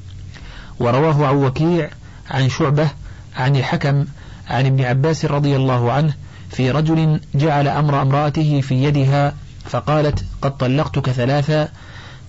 [0.78, 1.90] ورواه عن وكيع
[2.30, 2.90] عن شعبة
[3.36, 4.04] عن الحكم
[4.48, 6.14] عن ابن عباس رضي الله عنه
[6.50, 11.68] في رجل جعل أمر امرأته في يدها فقالت قد طلقتك ثلاثا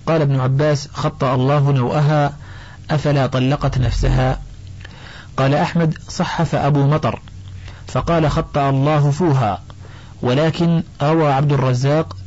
[0.08, 2.34] قال ابن عباس خطأ الله نوءها
[2.92, 4.40] أفلا طلقت نفسها؟
[5.38, 7.20] قال أحمد صحف أبو مطر
[7.88, 9.62] فقال خطأ الله فوها
[10.22, 12.18] ولكن روى عبد الرزاق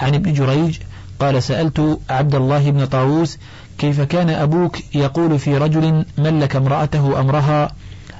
[0.00, 0.78] عن ابن جريج
[1.20, 3.38] قال سألت عبد الله بن طاووس
[3.78, 7.72] كيف كان أبوك يقول في رجل ملك امرأته أمرها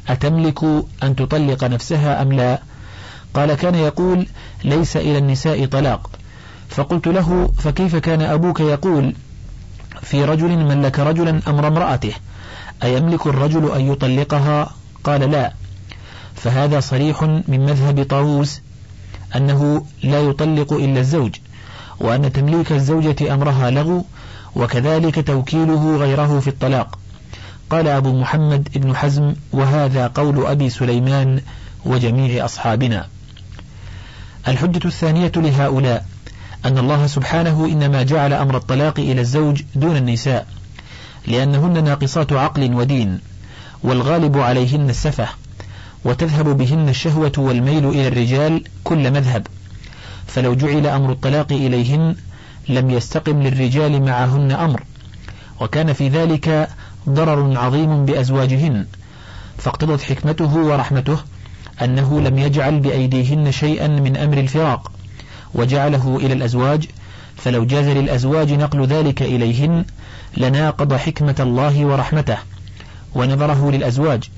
[0.09, 0.65] أتملك
[1.03, 2.59] أن تطلق نفسها أم لا؟
[3.35, 4.27] قال كان يقول
[4.65, 6.11] ليس إلى النساء طلاق.
[6.71, 9.15] فقلت له فكيف كان أبوك يقول
[10.03, 12.13] في رجل ملك رجلا أمر امرأته
[12.83, 14.71] أيملك الرجل أن يطلقها؟
[15.05, 15.53] قال لا.
[16.35, 18.61] فهذا صريح من مذهب طاووس
[19.37, 21.35] أنه لا يطلق إلا الزوج
[22.01, 24.05] وأن تمليك الزوجة أمرها لغو
[24.57, 26.99] وكذلك توكيله غيره في الطلاق.
[27.71, 31.41] قال أبو محمد ابن حزم وهذا قول أبي سليمان
[31.85, 33.09] وجميع أصحابنا.
[34.49, 36.07] الحجة الثانية لهؤلاء.
[36.67, 40.47] أن الله سبحانه إنما جعل أمر الطلاق إلى الزوج دون النساء
[41.27, 43.21] لأنهن ناقصات عقل ودين
[43.83, 45.29] والغالب عليهن السفة
[46.05, 49.47] وتذهب بهن الشهوة والميل إلى الرجال كل مذهب.
[50.27, 52.17] فلو جعل أمر الطلاق إليهن
[52.69, 54.83] لم يستقم للرجال معهن أمر.
[55.61, 56.69] وكان في ذلك
[57.09, 58.87] ضرر عظيم بأزواجهن.
[59.59, 61.19] فاقتضت حكمته ورحمته
[61.83, 64.93] أنه لم يجعل بأيديهن شيئا من أمر الفراق.
[65.55, 66.89] وجعله إلى الأزواج
[67.37, 69.85] فلو جاز للأزواج نقل ذلك إليهن
[70.37, 72.39] لناقض حكمة الله ورحمته
[73.15, 74.31] ونظره للأزواج.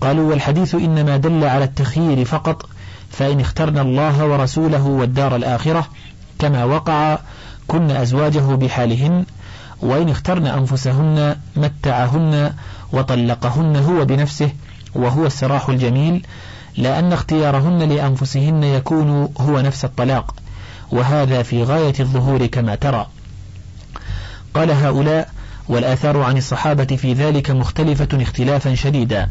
[0.00, 2.68] قالوا والحديث إنما دل على التخيير فقط
[3.10, 5.86] فإن اخترنا الله ورسوله والدار الآخرة
[6.38, 7.18] كما وقع
[7.68, 9.24] كن أزواجه بحالهن
[9.82, 12.52] وإن اخترن أنفسهن متعهن
[12.92, 14.50] وطلقهن هو بنفسه
[14.94, 16.26] وهو السراح الجميل
[16.76, 20.34] لأن اختيارهن لأنفسهن يكون هو نفس الطلاق
[20.90, 23.06] وهذا في غاية الظهور كما ترى.
[24.54, 25.30] قال هؤلاء
[25.68, 29.30] والآثار عن الصحابة في ذلك مختلفة اختلافا شديدا.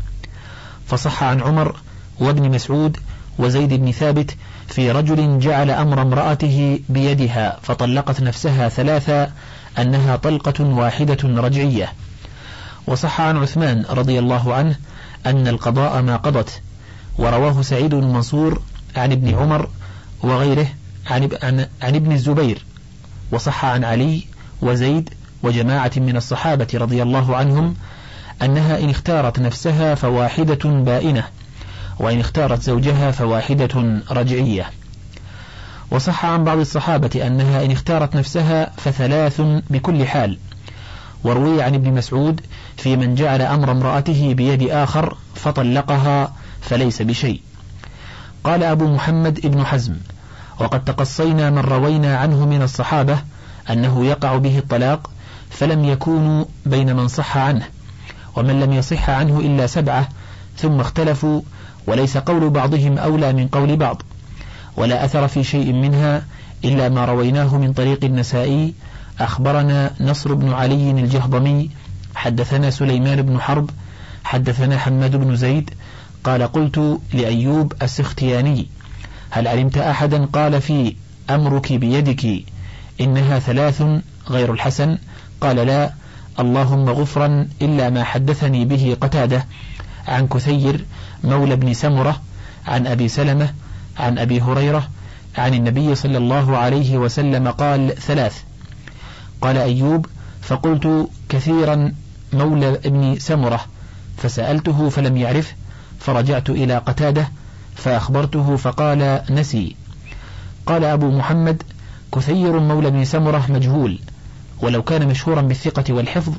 [0.87, 1.75] فصح عن عمر
[2.19, 2.97] وابن مسعود
[3.37, 4.35] وزيد بن ثابت
[4.67, 9.31] في رجل جعل أمر امرأته بيدها فطلقت نفسها ثلاثا
[9.77, 11.93] أنها طلقة واحدة رجعية.
[12.87, 14.75] وصح عن عثمان رضي الله عنه
[15.25, 16.61] أن القضاء ما قضت
[17.17, 18.61] ورواه سعيد بن منصور
[18.95, 19.69] عن ابن عمر
[20.23, 20.67] وغيره
[21.07, 22.65] عن, عن, عن ابن الزبير
[23.31, 24.23] وصح عن علي
[24.61, 25.09] وزيد
[25.43, 27.75] وجماعة من الصحابة رضي الله عنهم
[28.41, 31.23] أنها إن اختارت نفسها فواحدة بائنة
[31.99, 34.69] وإن اختارت زوجها فواحدة رجعية.
[35.91, 40.37] وصح عن بعض الصحابة أنها إن اختارت نفسها فثلاث بكل حال
[41.23, 42.41] وروي عن ابن مسعود
[42.77, 47.41] في من جعل أمر امرأته بيد آخر فطلقها فليس بشيء.
[48.43, 49.95] قال أبو محمد ابن حزم
[50.59, 53.17] وقد تقصينا من روينا عنه من الصحابة
[53.69, 55.09] أنه يقع به الطلاق
[55.49, 57.65] فلم يكونوا بين من صح عنه
[58.35, 60.09] ومن لم يصح عنه إلا سبعة
[60.57, 61.41] ثم اختلفوا
[61.87, 64.01] وليس قول بعضهم أولى من قول بعض
[64.77, 66.23] ولا أثر في شيء منها
[66.65, 68.73] إلا ما رويناه من طريق النسائي
[69.23, 71.69] أخبرنا نصر بن علي الجهضمي
[72.15, 73.69] حدثنا سليمان بن حرب
[74.23, 75.69] حدثنا حماد بن زيد
[76.23, 78.67] قال قلت لأيوب السختياني
[79.29, 80.95] هل علمت أحدا قال في
[81.29, 82.43] أمرك بيدك
[83.01, 83.83] إنها ثلاث
[84.29, 84.97] غير الحسن؟
[85.41, 85.93] قال لا
[86.39, 89.45] اللهم غفرا إلا ما حدثني به قتادة
[90.07, 90.85] عن كثير
[91.23, 92.21] مولى بن سمرة
[92.67, 93.53] عن أبي سلمة
[93.97, 94.87] عن أبي هريرة
[95.37, 98.43] عن النبي صلى الله عليه وسلم قال ثلاث.
[99.41, 100.05] قال أيوب
[100.41, 101.93] فقلت كثيرا
[102.33, 103.65] مولى ابن سمرة
[104.17, 105.53] فسألته فلم يعرف
[105.99, 107.29] فرجعت إلى قتادة
[107.75, 109.75] فأخبرته فقال نسي.
[110.65, 111.63] قال أبو محمد
[112.15, 113.99] كثير مولى بن سمرة مجهول
[114.61, 116.33] ولو كان مشهورا بالثقة والحفظ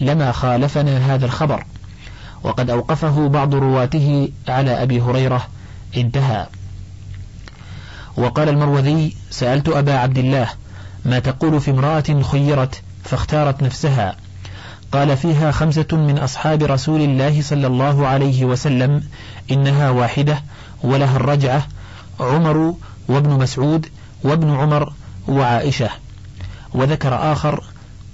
[0.00, 1.64] لما خالفنا هذا الخبر.
[2.42, 5.46] وقد أوقفه بعض رواته على أبي هريرة
[5.96, 6.46] انتهى.
[8.16, 10.48] وقال المروذي سألت أبا عبد الله
[11.04, 14.16] ما تقول في امرأة خيرت فاختارت نفسها.
[14.92, 19.02] قال فيها خمسة من أصحاب رسول الله صلى الله عليه وسلم
[19.50, 20.42] إنها واحدة
[20.82, 21.66] ولها الرجعة
[22.20, 22.74] عمر
[23.08, 23.86] وابن مسعود
[24.22, 24.92] وابن عمر
[25.28, 25.90] وعائشة.
[26.74, 27.64] وذكر آخر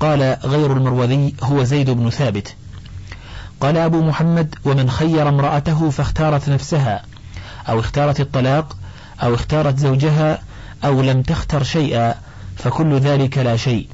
[0.00, 2.54] قال غير المروذي هو زيد بن ثابت.
[3.60, 7.02] قال أبو محمد ومن خير امرأته فاختارت نفسها
[7.68, 8.76] أو اختارت الطلاق
[9.22, 10.42] أو اختارت زوجها
[10.84, 12.14] أو لم تختر شيئا
[12.64, 13.88] فكل ذلك لا شيء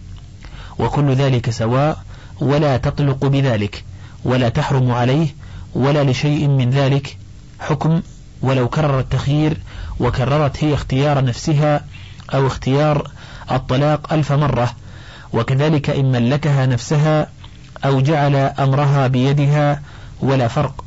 [0.78, 2.02] وكل ذلك سواء
[2.40, 3.85] ولا تطلق بذلك
[4.24, 5.28] ولا تحرم عليه
[5.74, 7.16] ولا لشيء من ذلك
[7.61, 8.02] حكم
[8.42, 9.56] ولو كرر التخيير
[10.00, 11.85] وكررت هي اختيار نفسها
[12.35, 13.11] أو اختيار
[13.50, 14.70] الطلاق ألف مرة
[15.33, 17.28] وكذلك إن ملكها نفسها
[17.85, 19.83] أو جعل أمرها بيدها
[20.20, 20.85] ولا فرق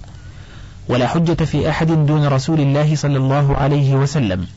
[0.88, 4.48] ولا حجة في أحد دون رسول الله صلى الله عليه وسلم.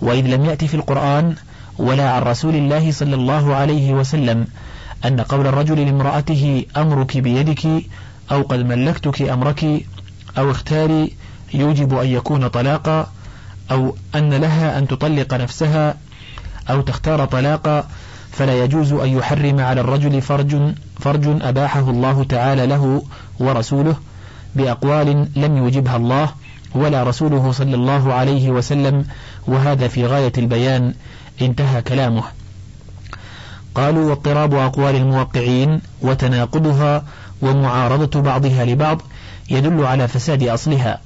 [0.00, 1.34] وإذ لم يأتي في القرآن
[1.78, 4.46] ولا عن رسول الله صلى الله عليه وسلم
[5.04, 7.66] أن قول الرجل لامرأته أمرك بيدك
[8.32, 9.64] أو قد ملكتك أمرك
[10.38, 11.12] أو اختاري
[11.54, 13.06] يوجب أن يكون طلاقا
[13.70, 15.94] أو أن لها أن تطلق نفسها
[16.70, 17.88] أو تختار طلاقا
[18.32, 20.56] فلا يجوز أن يحرم على الرجل فرج
[21.00, 23.02] فرج أباحه الله تعالى له
[23.40, 23.96] ورسوله
[24.54, 26.28] بأقوال لم يوجبها الله
[26.74, 29.04] ولا رسوله صلى الله عليه وسلم
[29.46, 30.94] وهذا في غاية البيان
[31.42, 32.22] انتهى كلامه.
[33.74, 37.04] قالوا واضطراب أقوال الموقعين وتناقضها
[37.42, 39.02] ومعارضة بعضها لبعض
[39.50, 41.00] يدل على فساد أصلها.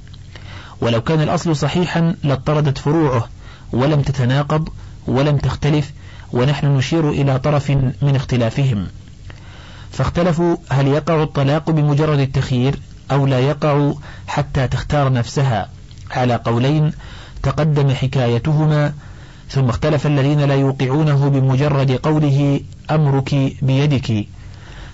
[0.81, 3.29] ولو كان الأصل صحيحا لاضطردت فروعه
[3.71, 4.69] ولم تتناقض
[5.07, 5.91] ولم تختلف
[6.33, 7.69] ونحن نشير إلى طرف
[8.01, 8.87] من اختلافهم.
[9.91, 12.79] فاختلفوا هل يقع الطلاق بمجرد التخيير
[13.11, 13.93] أو لا يقع
[14.27, 15.69] حتى تختار نفسها.
[16.11, 16.91] على قولين
[17.43, 18.93] تقدم حكايتهما
[19.49, 22.59] ثم اختلف الذين لا يوقعونه بمجرد قوله
[22.91, 24.27] أمرك بيدك.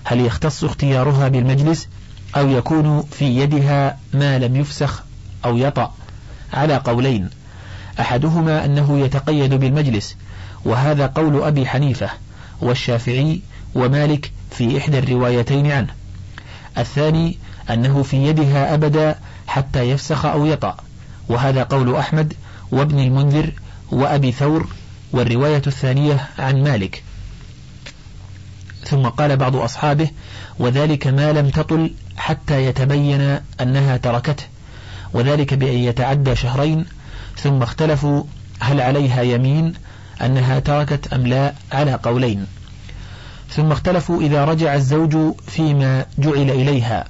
[0.04, 1.88] هل يختص اختيارها بالمجلس
[2.36, 5.02] أو يكون في يدها ما لم يفسخ
[5.44, 5.94] أو يطأ؟
[6.52, 7.30] على قولين.
[8.00, 10.16] أحدهما أنه يتقيد بالمجلس
[10.64, 12.10] وهذا قول أبي حنيفة
[12.60, 13.40] والشافعي
[13.74, 15.94] ومالك في إحدى الروايتين عنه.
[16.78, 17.38] الثاني
[17.70, 20.76] أنه في يدها أبدا حتى يفسخ أو يطأ
[21.28, 22.34] وهذا قول أحمد
[22.72, 23.52] وابن المنذر
[23.90, 24.68] وأبي ثور
[25.12, 27.02] والرواية الثانية عن مالك.
[28.84, 30.10] ثم قال بعض أصحابه
[30.58, 34.44] وذلك ما لم تطل حتى يتبين أنها تركته
[35.12, 36.86] وذلك بأن يتعدى شهرين
[37.36, 38.22] ثم اختلفوا
[38.60, 39.72] هل عليها يمين
[40.22, 42.46] أنها تركت أم لا على قولين.
[43.50, 47.04] ثم اختلفوا إذا رجع الزوج فيما جعل إليها.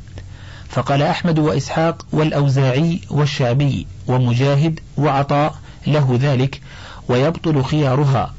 [0.69, 5.55] فقال أحمد وإسحاق والأوزاعي والشعبي ومجاهد وعطاء
[5.87, 6.61] له ذلك
[7.09, 8.35] ويبطل خيارها.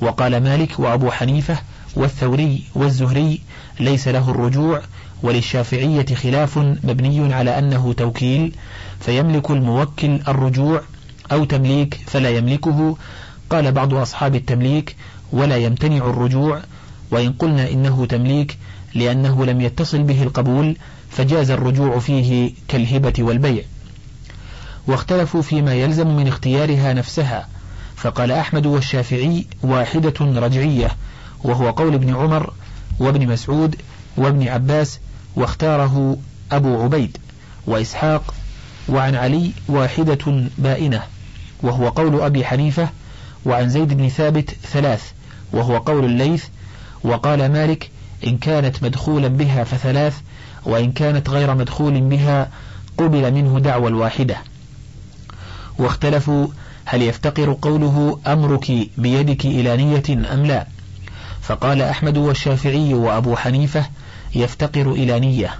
[0.00, 1.58] وقال مالك وأبو حنيفة
[1.96, 3.40] والثوري والزهري
[3.80, 4.82] ليس له الرجوع
[5.22, 8.54] وللشافعية خلاف مبني على أنه توكيل
[9.00, 10.82] فيملك الموكل الرجوع
[11.32, 12.96] أو تمليك فلا يملكه.
[13.50, 14.96] قال بعض أصحاب التمليك
[15.32, 16.60] ولا يمتنع الرجوع
[17.10, 18.58] وإن قلنا إنه تمليك
[18.94, 20.76] لأنه لم يتصل به القبول
[21.10, 23.62] فجاز الرجوع فيه كالهبة والبيع.
[24.88, 27.48] واختلفوا فيما يلزم من اختيارها نفسها
[27.96, 30.96] فقال أحمد والشافعي واحدة رجعية
[31.44, 32.52] وهو قول ابن عمر
[32.98, 33.76] وابن مسعود
[34.16, 34.98] وابن عباس
[35.36, 36.16] واختاره
[36.52, 37.18] أبو عبيد
[37.66, 38.34] وإسحاق
[38.88, 41.02] وعن علي واحدة بائنة
[41.62, 42.88] وهو قول أبي حنيفة
[43.46, 45.12] وعن زيد بن ثابت ثلاث
[45.52, 46.44] وهو قول الليث
[47.04, 47.90] وقال مالك
[48.26, 50.20] إن كانت مدخولا بها فثلاث
[50.64, 52.50] وإن كانت غير مدخول بها
[52.98, 54.36] قبل منه دعوى الواحدة.
[55.78, 56.46] واختلفوا
[56.84, 60.66] هل يفتقر قوله أمرك بيدك إلى نية أم لا؟
[61.42, 63.86] فقال أحمد والشافعي وأبو حنيفة
[64.34, 65.54] يفتقر إلى نية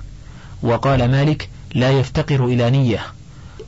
[0.63, 3.01] وقال مالك لا يفتقر إلى نية.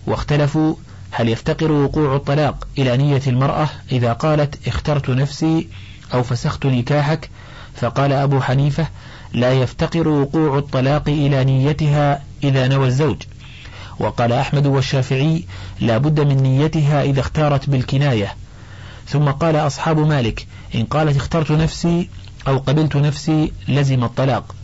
[0.07, 0.74] واختلفوا
[1.11, 5.68] هل يفتقر وقوع الطلاق إلى نية المرأة إذا قالت اخترت نفسي
[6.14, 7.30] أو فسخت نكاحك؟
[7.74, 8.86] فقال أبو حنيفة
[9.32, 13.16] لا يفتقر وقوع الطلاق إلى نيتها إذا نوى الزوج.
[14.01, 15.44] وقال أحمد والشافعي
[15.80, 18.34] لا بد من نيتها إذا اختارت بالكناية.
[19.09, 22.09] ثم قال أصحاب مالك إن قالت اخترت نفسي
[22.48, 24.55] أو قبلت نفسي لزم الطلاق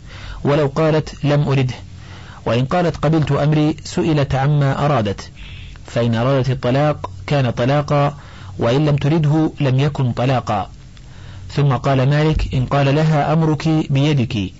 [0.43, 1.75] ولو قالت لم أرده
[2.45, 5.31] وإن قالت قبلت أمري سئلت عما أرادت
[5.85, 8.17] فإن أرادت الطلاق كان طلاقا
[8.59, 10.69] وإن لم ترده لم يكن طلاقا.
[11.51, 14.53] ثم قال مالك إن قال لها أمرك بيدك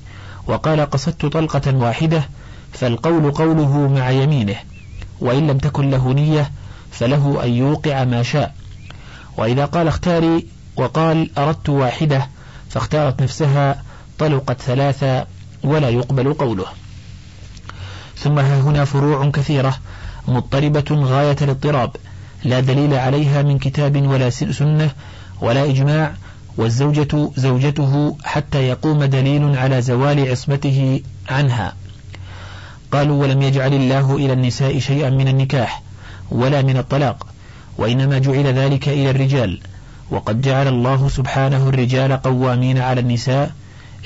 [0.47, 2.23] وقال قصدت طلقة واحدة
[2.73, 4.55] فالقول قوله مع يمينه.
[5.21, 6.51] وإن لم تكن له نية
[6.91, 8.55] فله أن يوقع ما شاء.
[9.37, 12.27] وإذا قال اختاري وقال أردت واحدة
[12.69, 13.83] فاختارت نفسها
[14.19, 15.25] طلقت ثلاثة
[15.63, 16.65] ولا يقبل قوله.
[18.17, 19.77] ثم ها هنا فروع كثيرة
[20.27, 21.95] مضطربة غاية الاضطراب.
[22.43, 24.91] لا دليل عليها من كتاب ولا سنة
[25.41, 26.13] ولا إجماع
[26.57, 31.73] والزوجة زوجته حتى يقوم دليل على زوال عصمته عنها.
[32.91, 35.81] قالوا ولم يجعل الله إلى النساء شيئا من النكاح
[36.31, 37.27] ولا من الطلاق
[37.77, 39.59] وإنما جعل ذلك إلى الرجال
[40.11, 43.51] وقد جعل الله سبحانه الرجال قوامين على النساء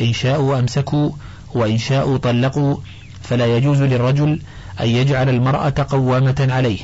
[0.01, 1.11] إن شاءوا أمسكوا
[1.53, 2.77] وإن شاءوا طلقوا
[3.21, 4.41] فلا يجوز للرجل
[4.79, 6.79] أن يجعل المرأة قوامة عليه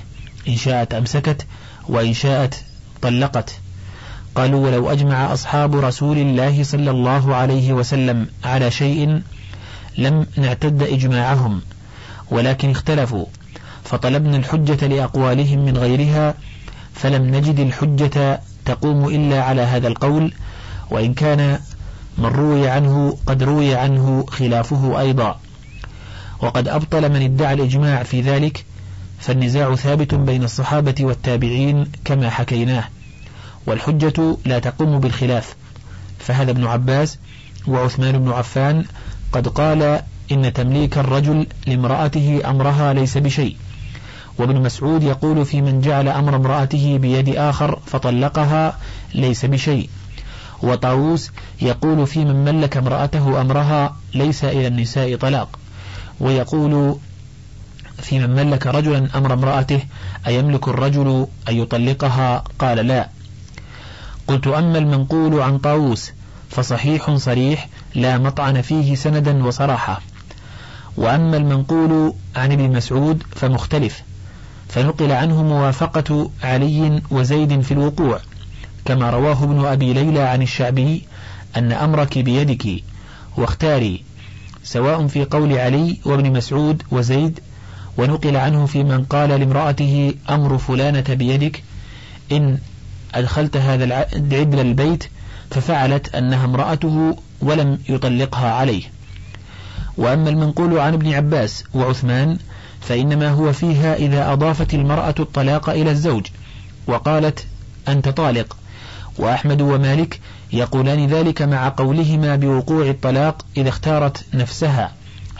[0.48, 1.46] إن شاءت أمسكت
[1.90, 2.64] وإن شاءت
[3.02, 3.60] طلقت.
[4.36, 9.22] قالوا ولو أجمع أصحاب رسول الله صلى الله عليه وسلم على شيء
[9.98, 11.62] لم نعتد إجماعهم
[12.32, 13.26] ولكن اختلفوا.
[13.84, 16.34] فطلبنا الحجة لأقوالهم من غيرها
[16.94, 20.34] فلم نجد الحجة تقوم إلا على هذا القول
[20.90, 21.60] وإن كان
[22.18, 25.40] من روي عنه قد روي عنه خلافه أيضا.
[26.40, 28.66] وقد أبطل من ادعى الإجماع في ذلك
[29.20, 32.84] فالنزاع ثابت بين الصحابة والتابعين كما حكيناه.
[33.66, 35.56] والحجة لا تقوم بالخلاف.
[36.20, 37.18] فهذا ابن عباس
[37.68, 38.86] وعثمان بن عفان
[39.32, 40.02] قد قال
[40.32, 43.56] إن تمليك الرجل لامرأته أمرها ليس بشيء.
[44.38, 48.78] وابن مسعود يقول في من جعل أمر امرأته بيد آخر فطلقها
[49.16, 49.90] ليس بشيء.
[50.64, 55.60] وطاووس يقول في من ملك امرأته أمرها ليس إلى النساء طلاق.
[56.20, 56.96] ويقول
[58.02, 59.80] في من ملك رجلا أمر امرأته
[60.28, 63.10] أيملك الرجل أن يطلقها؟ قال لا.
[64.28, 66.12] قلت أما المنقول عن طاووس
[66.50, 70.02] فصحيح صريح لا مطعن فيه سندا وصراحة.
[70.98, 74.04] وأما المنقول عن ابن مسعود فمختلف
[74.70, 78.20] فنقل عنه موافقة علي وزيد في الوقوع
[78.86, 81.04] كما رواه ابن أبي ليلى عن الشعبي
[81.58, 82.84] أن أمرك بيدك
[83.38, 84.04] واختاري
[84.64, 87.40] سواء في قول علي وابن مسعود وزيد
[87.98, 91.64] ونقل عنه في من قال لامرأته أمر فلانة بيدك
[92.32, 92.58] إن
[93.16, 95.04] أدخلت هذا العدل البيت
[95.52, 98.97] ففعلت أنها امرأته ولم يطلقها عليه.
[99.98, 102.38] وأما المنقول عن ابن عباس وعثمان
[102.82, 106.28] فإنما هو فيها إذا أضافت المرأة الطلاق إلى الزوج
[106.88, 107.46] وقالت
[107.88, 108.58] أنت طالق.
[109.18, 110.20] وأحمد ومالك
[110.54, 114.92] يقولان ذلك مع قولهما بوقوع الطلاق إذا اختارت نفسها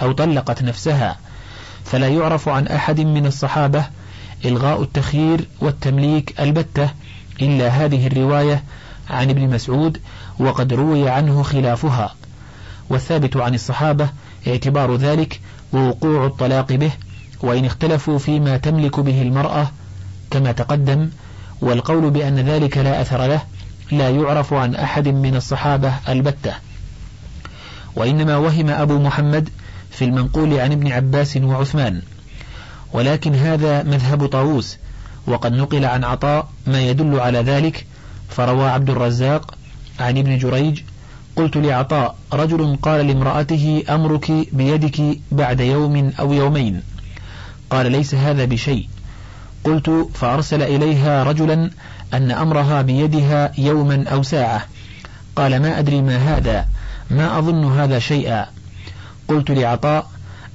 [0.02, 1.18] أو طلقت نفسها.
[1.86, 3.86] فلا يعرف عن أحد من الصحابة
[4.46, 6.90] إلغاء التخيير والتمليك البتة
[7.42, 8.64] إلا هذه الرواية
[9.10, 9.98] عن ابن مسعود
[10.40, 12.16] وقد روي عنه خلافها.
[12.90, 14.10] والثابت عن الصحابة
[14.48, 15.40] اعتبار ذلك
[15.74, 16.92] ووقوع الطلاق به
[17.42, 19.72] وإن اختلفوا فيما تملك به المرأة
[20.32, 21.10] كما تقدم
[21.62, 23.42] والقول بأن ذلك لا أثر له
[23.92, 26.54] لا يعرف عن أحد من الصحابة البتة.
[27.96, 29.50] وإنما وهم أبو محمد
[29.92, 32.02] في المنقول عن ابن عباس وعثمان.
[32.94, 34.78] ولكن هذا مذهب طاووس
[35.28, 37.86] وقد نقل عن عطاء ما يدل على ذلك
[38.30, 39.56] فروى عبد الرزاق
[40.00, 40.82] عن ابن جريج
[41.38, 46.84] قلت لعطاء رجل قال لامرأته أمرك بيدك بعد يوم أو يومين.
[47.70, 48.88] قال ليس هذا بشيء.
[49.64, 51.72] قلت فأرسل إليها رجلا
[52.14, 54.66] أن أمرها بيدها يوما أو ساعة.
[55.36, 56.68] قال ما أدري ما هذا
[57.12, 58.46] ما أظن هذا شيئا.
[59.28, 60.12] قلت لعطاء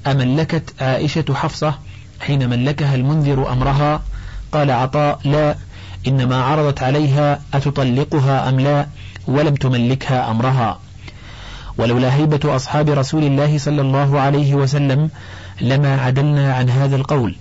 [0.06, 1.74] أملكت عائشة حفصة
[2.20, 4.02] حين ملكها المنذر أمرها؟
[4.52, 5.56] قال عطاء لا
[6.06, 8.86] إنما عرضت عليها أتطلقها أم لا؟
[9.26, 10.80] ولم تملكها أمرها.
[11.78, 15.10] ولولا هيبة أصحاب رسول الله صلى الله عليه وسلم
[15.60, 17.36] لما عدلنا عن هذا القول.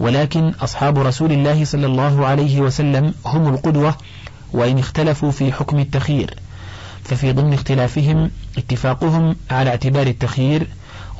[0.00, 3.94] ولكن أصحاب رسول الله صلى الله عليه وسلم هم القدوة
[4.52, 6.34] وإن اختلفوا في حكم التخيير.
[7.04, 10.66] ففي ضمن اختلافهم اتفاقهم على اعتبار التخيير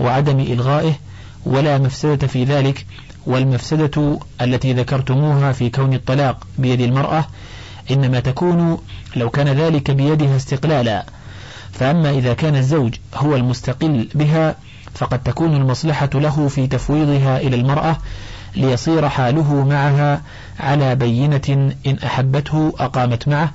[0.01, 0.93] وعدم إلغائه
[1.47, 2.87] ولا مفسدة في ذلك
[3.27, 7.27] والمفسدة التي ذكرتموها في كون الطلاق بيد المرأة
[7.91, 8.79] إنما تكون
[9.17, 11.07] لو كان ذلك بيدها استقلالا.
[11.73, 14.57] فأما إذا كان الزوج هو المستقل بها
[14.95, 17.97] فقد تكون المصلحة له في تفويضها إلى المرأة
[18.57, 20.23] ليصير حاله معها
[20.61, 23.53] على بينة إن أحبته أقامت معه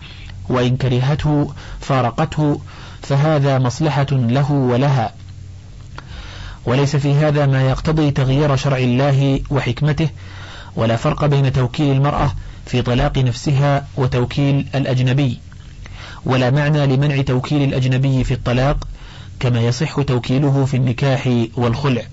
[0.49, 2.61] وإن كرهته فارقته
[3.01, 5.13] فهذا مصلحة له ولها.
[6.65, 10.09] وليس في هذا ما يقتضي تغيير شرع الله وحكمته
[10.75, 12.31] ولا فرق بين توكيل المرأة
[12.69, 15.39] في طلاق نفسها وتوكيل الأجنبي.
[16.25, 18.87] ولا معنى لمنع توكيل الأجنبي في الطلاق
[19.39, 22.03] كما يصح توكيله في النكاح والخلع.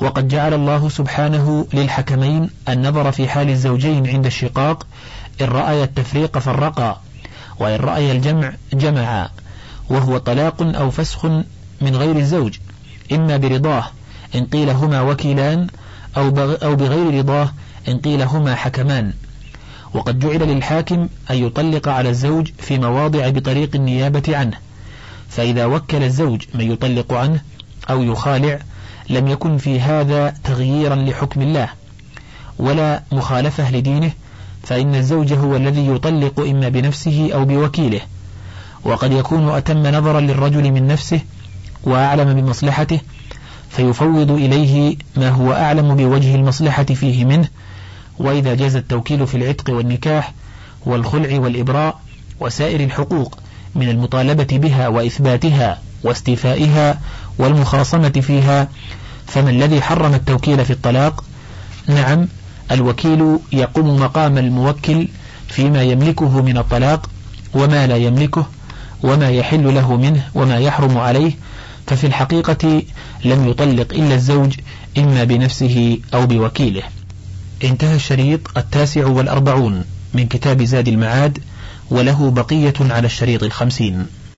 [0.00, 4.86] وقد جعل الله سبحانه للحكمين النظر في حال الزوجين عند الشقاق
[5.40, 7.00] إن رأي التفريق فرقا
[7.58, 9.28] وإن رأي الجمع جمعا
[9.90, 11.24] وهو طلاق أو فسخ
[11.80, 12.58] من غير الزوج.
[13.12, 13.84] إما برضاه
[14.34, 15.66] إن قيل هما وكيلان
[16.16, 16.30] أو,
[16.74, 17.52] بغير رضاه
[17.88, 19.12] إن قيل هما حكمان.
[19.94, 24.56] وقد جعل للحاكم أن يطلق على الزوج في مواضع بطريق النيابة عنه.
[25.28, 27.40] فإذا وكل الزوج من يطلق عنه
[27.90, 28.58] أو يخالع
[29.10, 31.68] لم يكن في هذا تغييرا لحكم الله
[32.58, 34.10] ولا مخالفة لدينه
[34.62, 38.00] فإن الزوج هو الذي يطلق إما بنفسه أو بوكيله.
[38.84, 41.20] وقد يكون أتم نظرا للرجل من نفسه
[41.84, 43.00] وأعلم بمصلحته
[43.70, 47.48] فيفوض إليه ما هو أعلم بوجه المصلحة فيه منه
[48.18, 50.32] وإذا جاز التوكيل في العتق والنكاح
[50.86, 52.00] والخلع والإبراء
[52.40, 53.38] وسائر الحقوق
[53.74, 57.00] من المطالبة بها وإثباتها واستيفائها
[57.38, 58.68] والمخاصمة فيها
[59.26, 61.24] فما الذي حرم التوكيل في الطلاق؟
[61.86, 62.28] نعم
[62.70, 65.08] الوكيل يقوم مقام الموكل
[65.48, 67.10] فيما يملكه من الطلاق
[67.54, 68.46] وما لا يملكه
[69.02, 71.32] وما يحل له منه وما يحرم عليه
[71.86, 72.82] ففي الحقيقة
[73.24, 74.54] لم يطلق إلا الزوج
[74.98, 76.82] إما بنفسه أو بوكيله.
[77.64, 79.84] انتهى الشريط التاسع والأربعون
[80.14, 81.38] من كتاب زاد المعاد
[81.90, 84.06] وله بقية على الشريط الخمسين.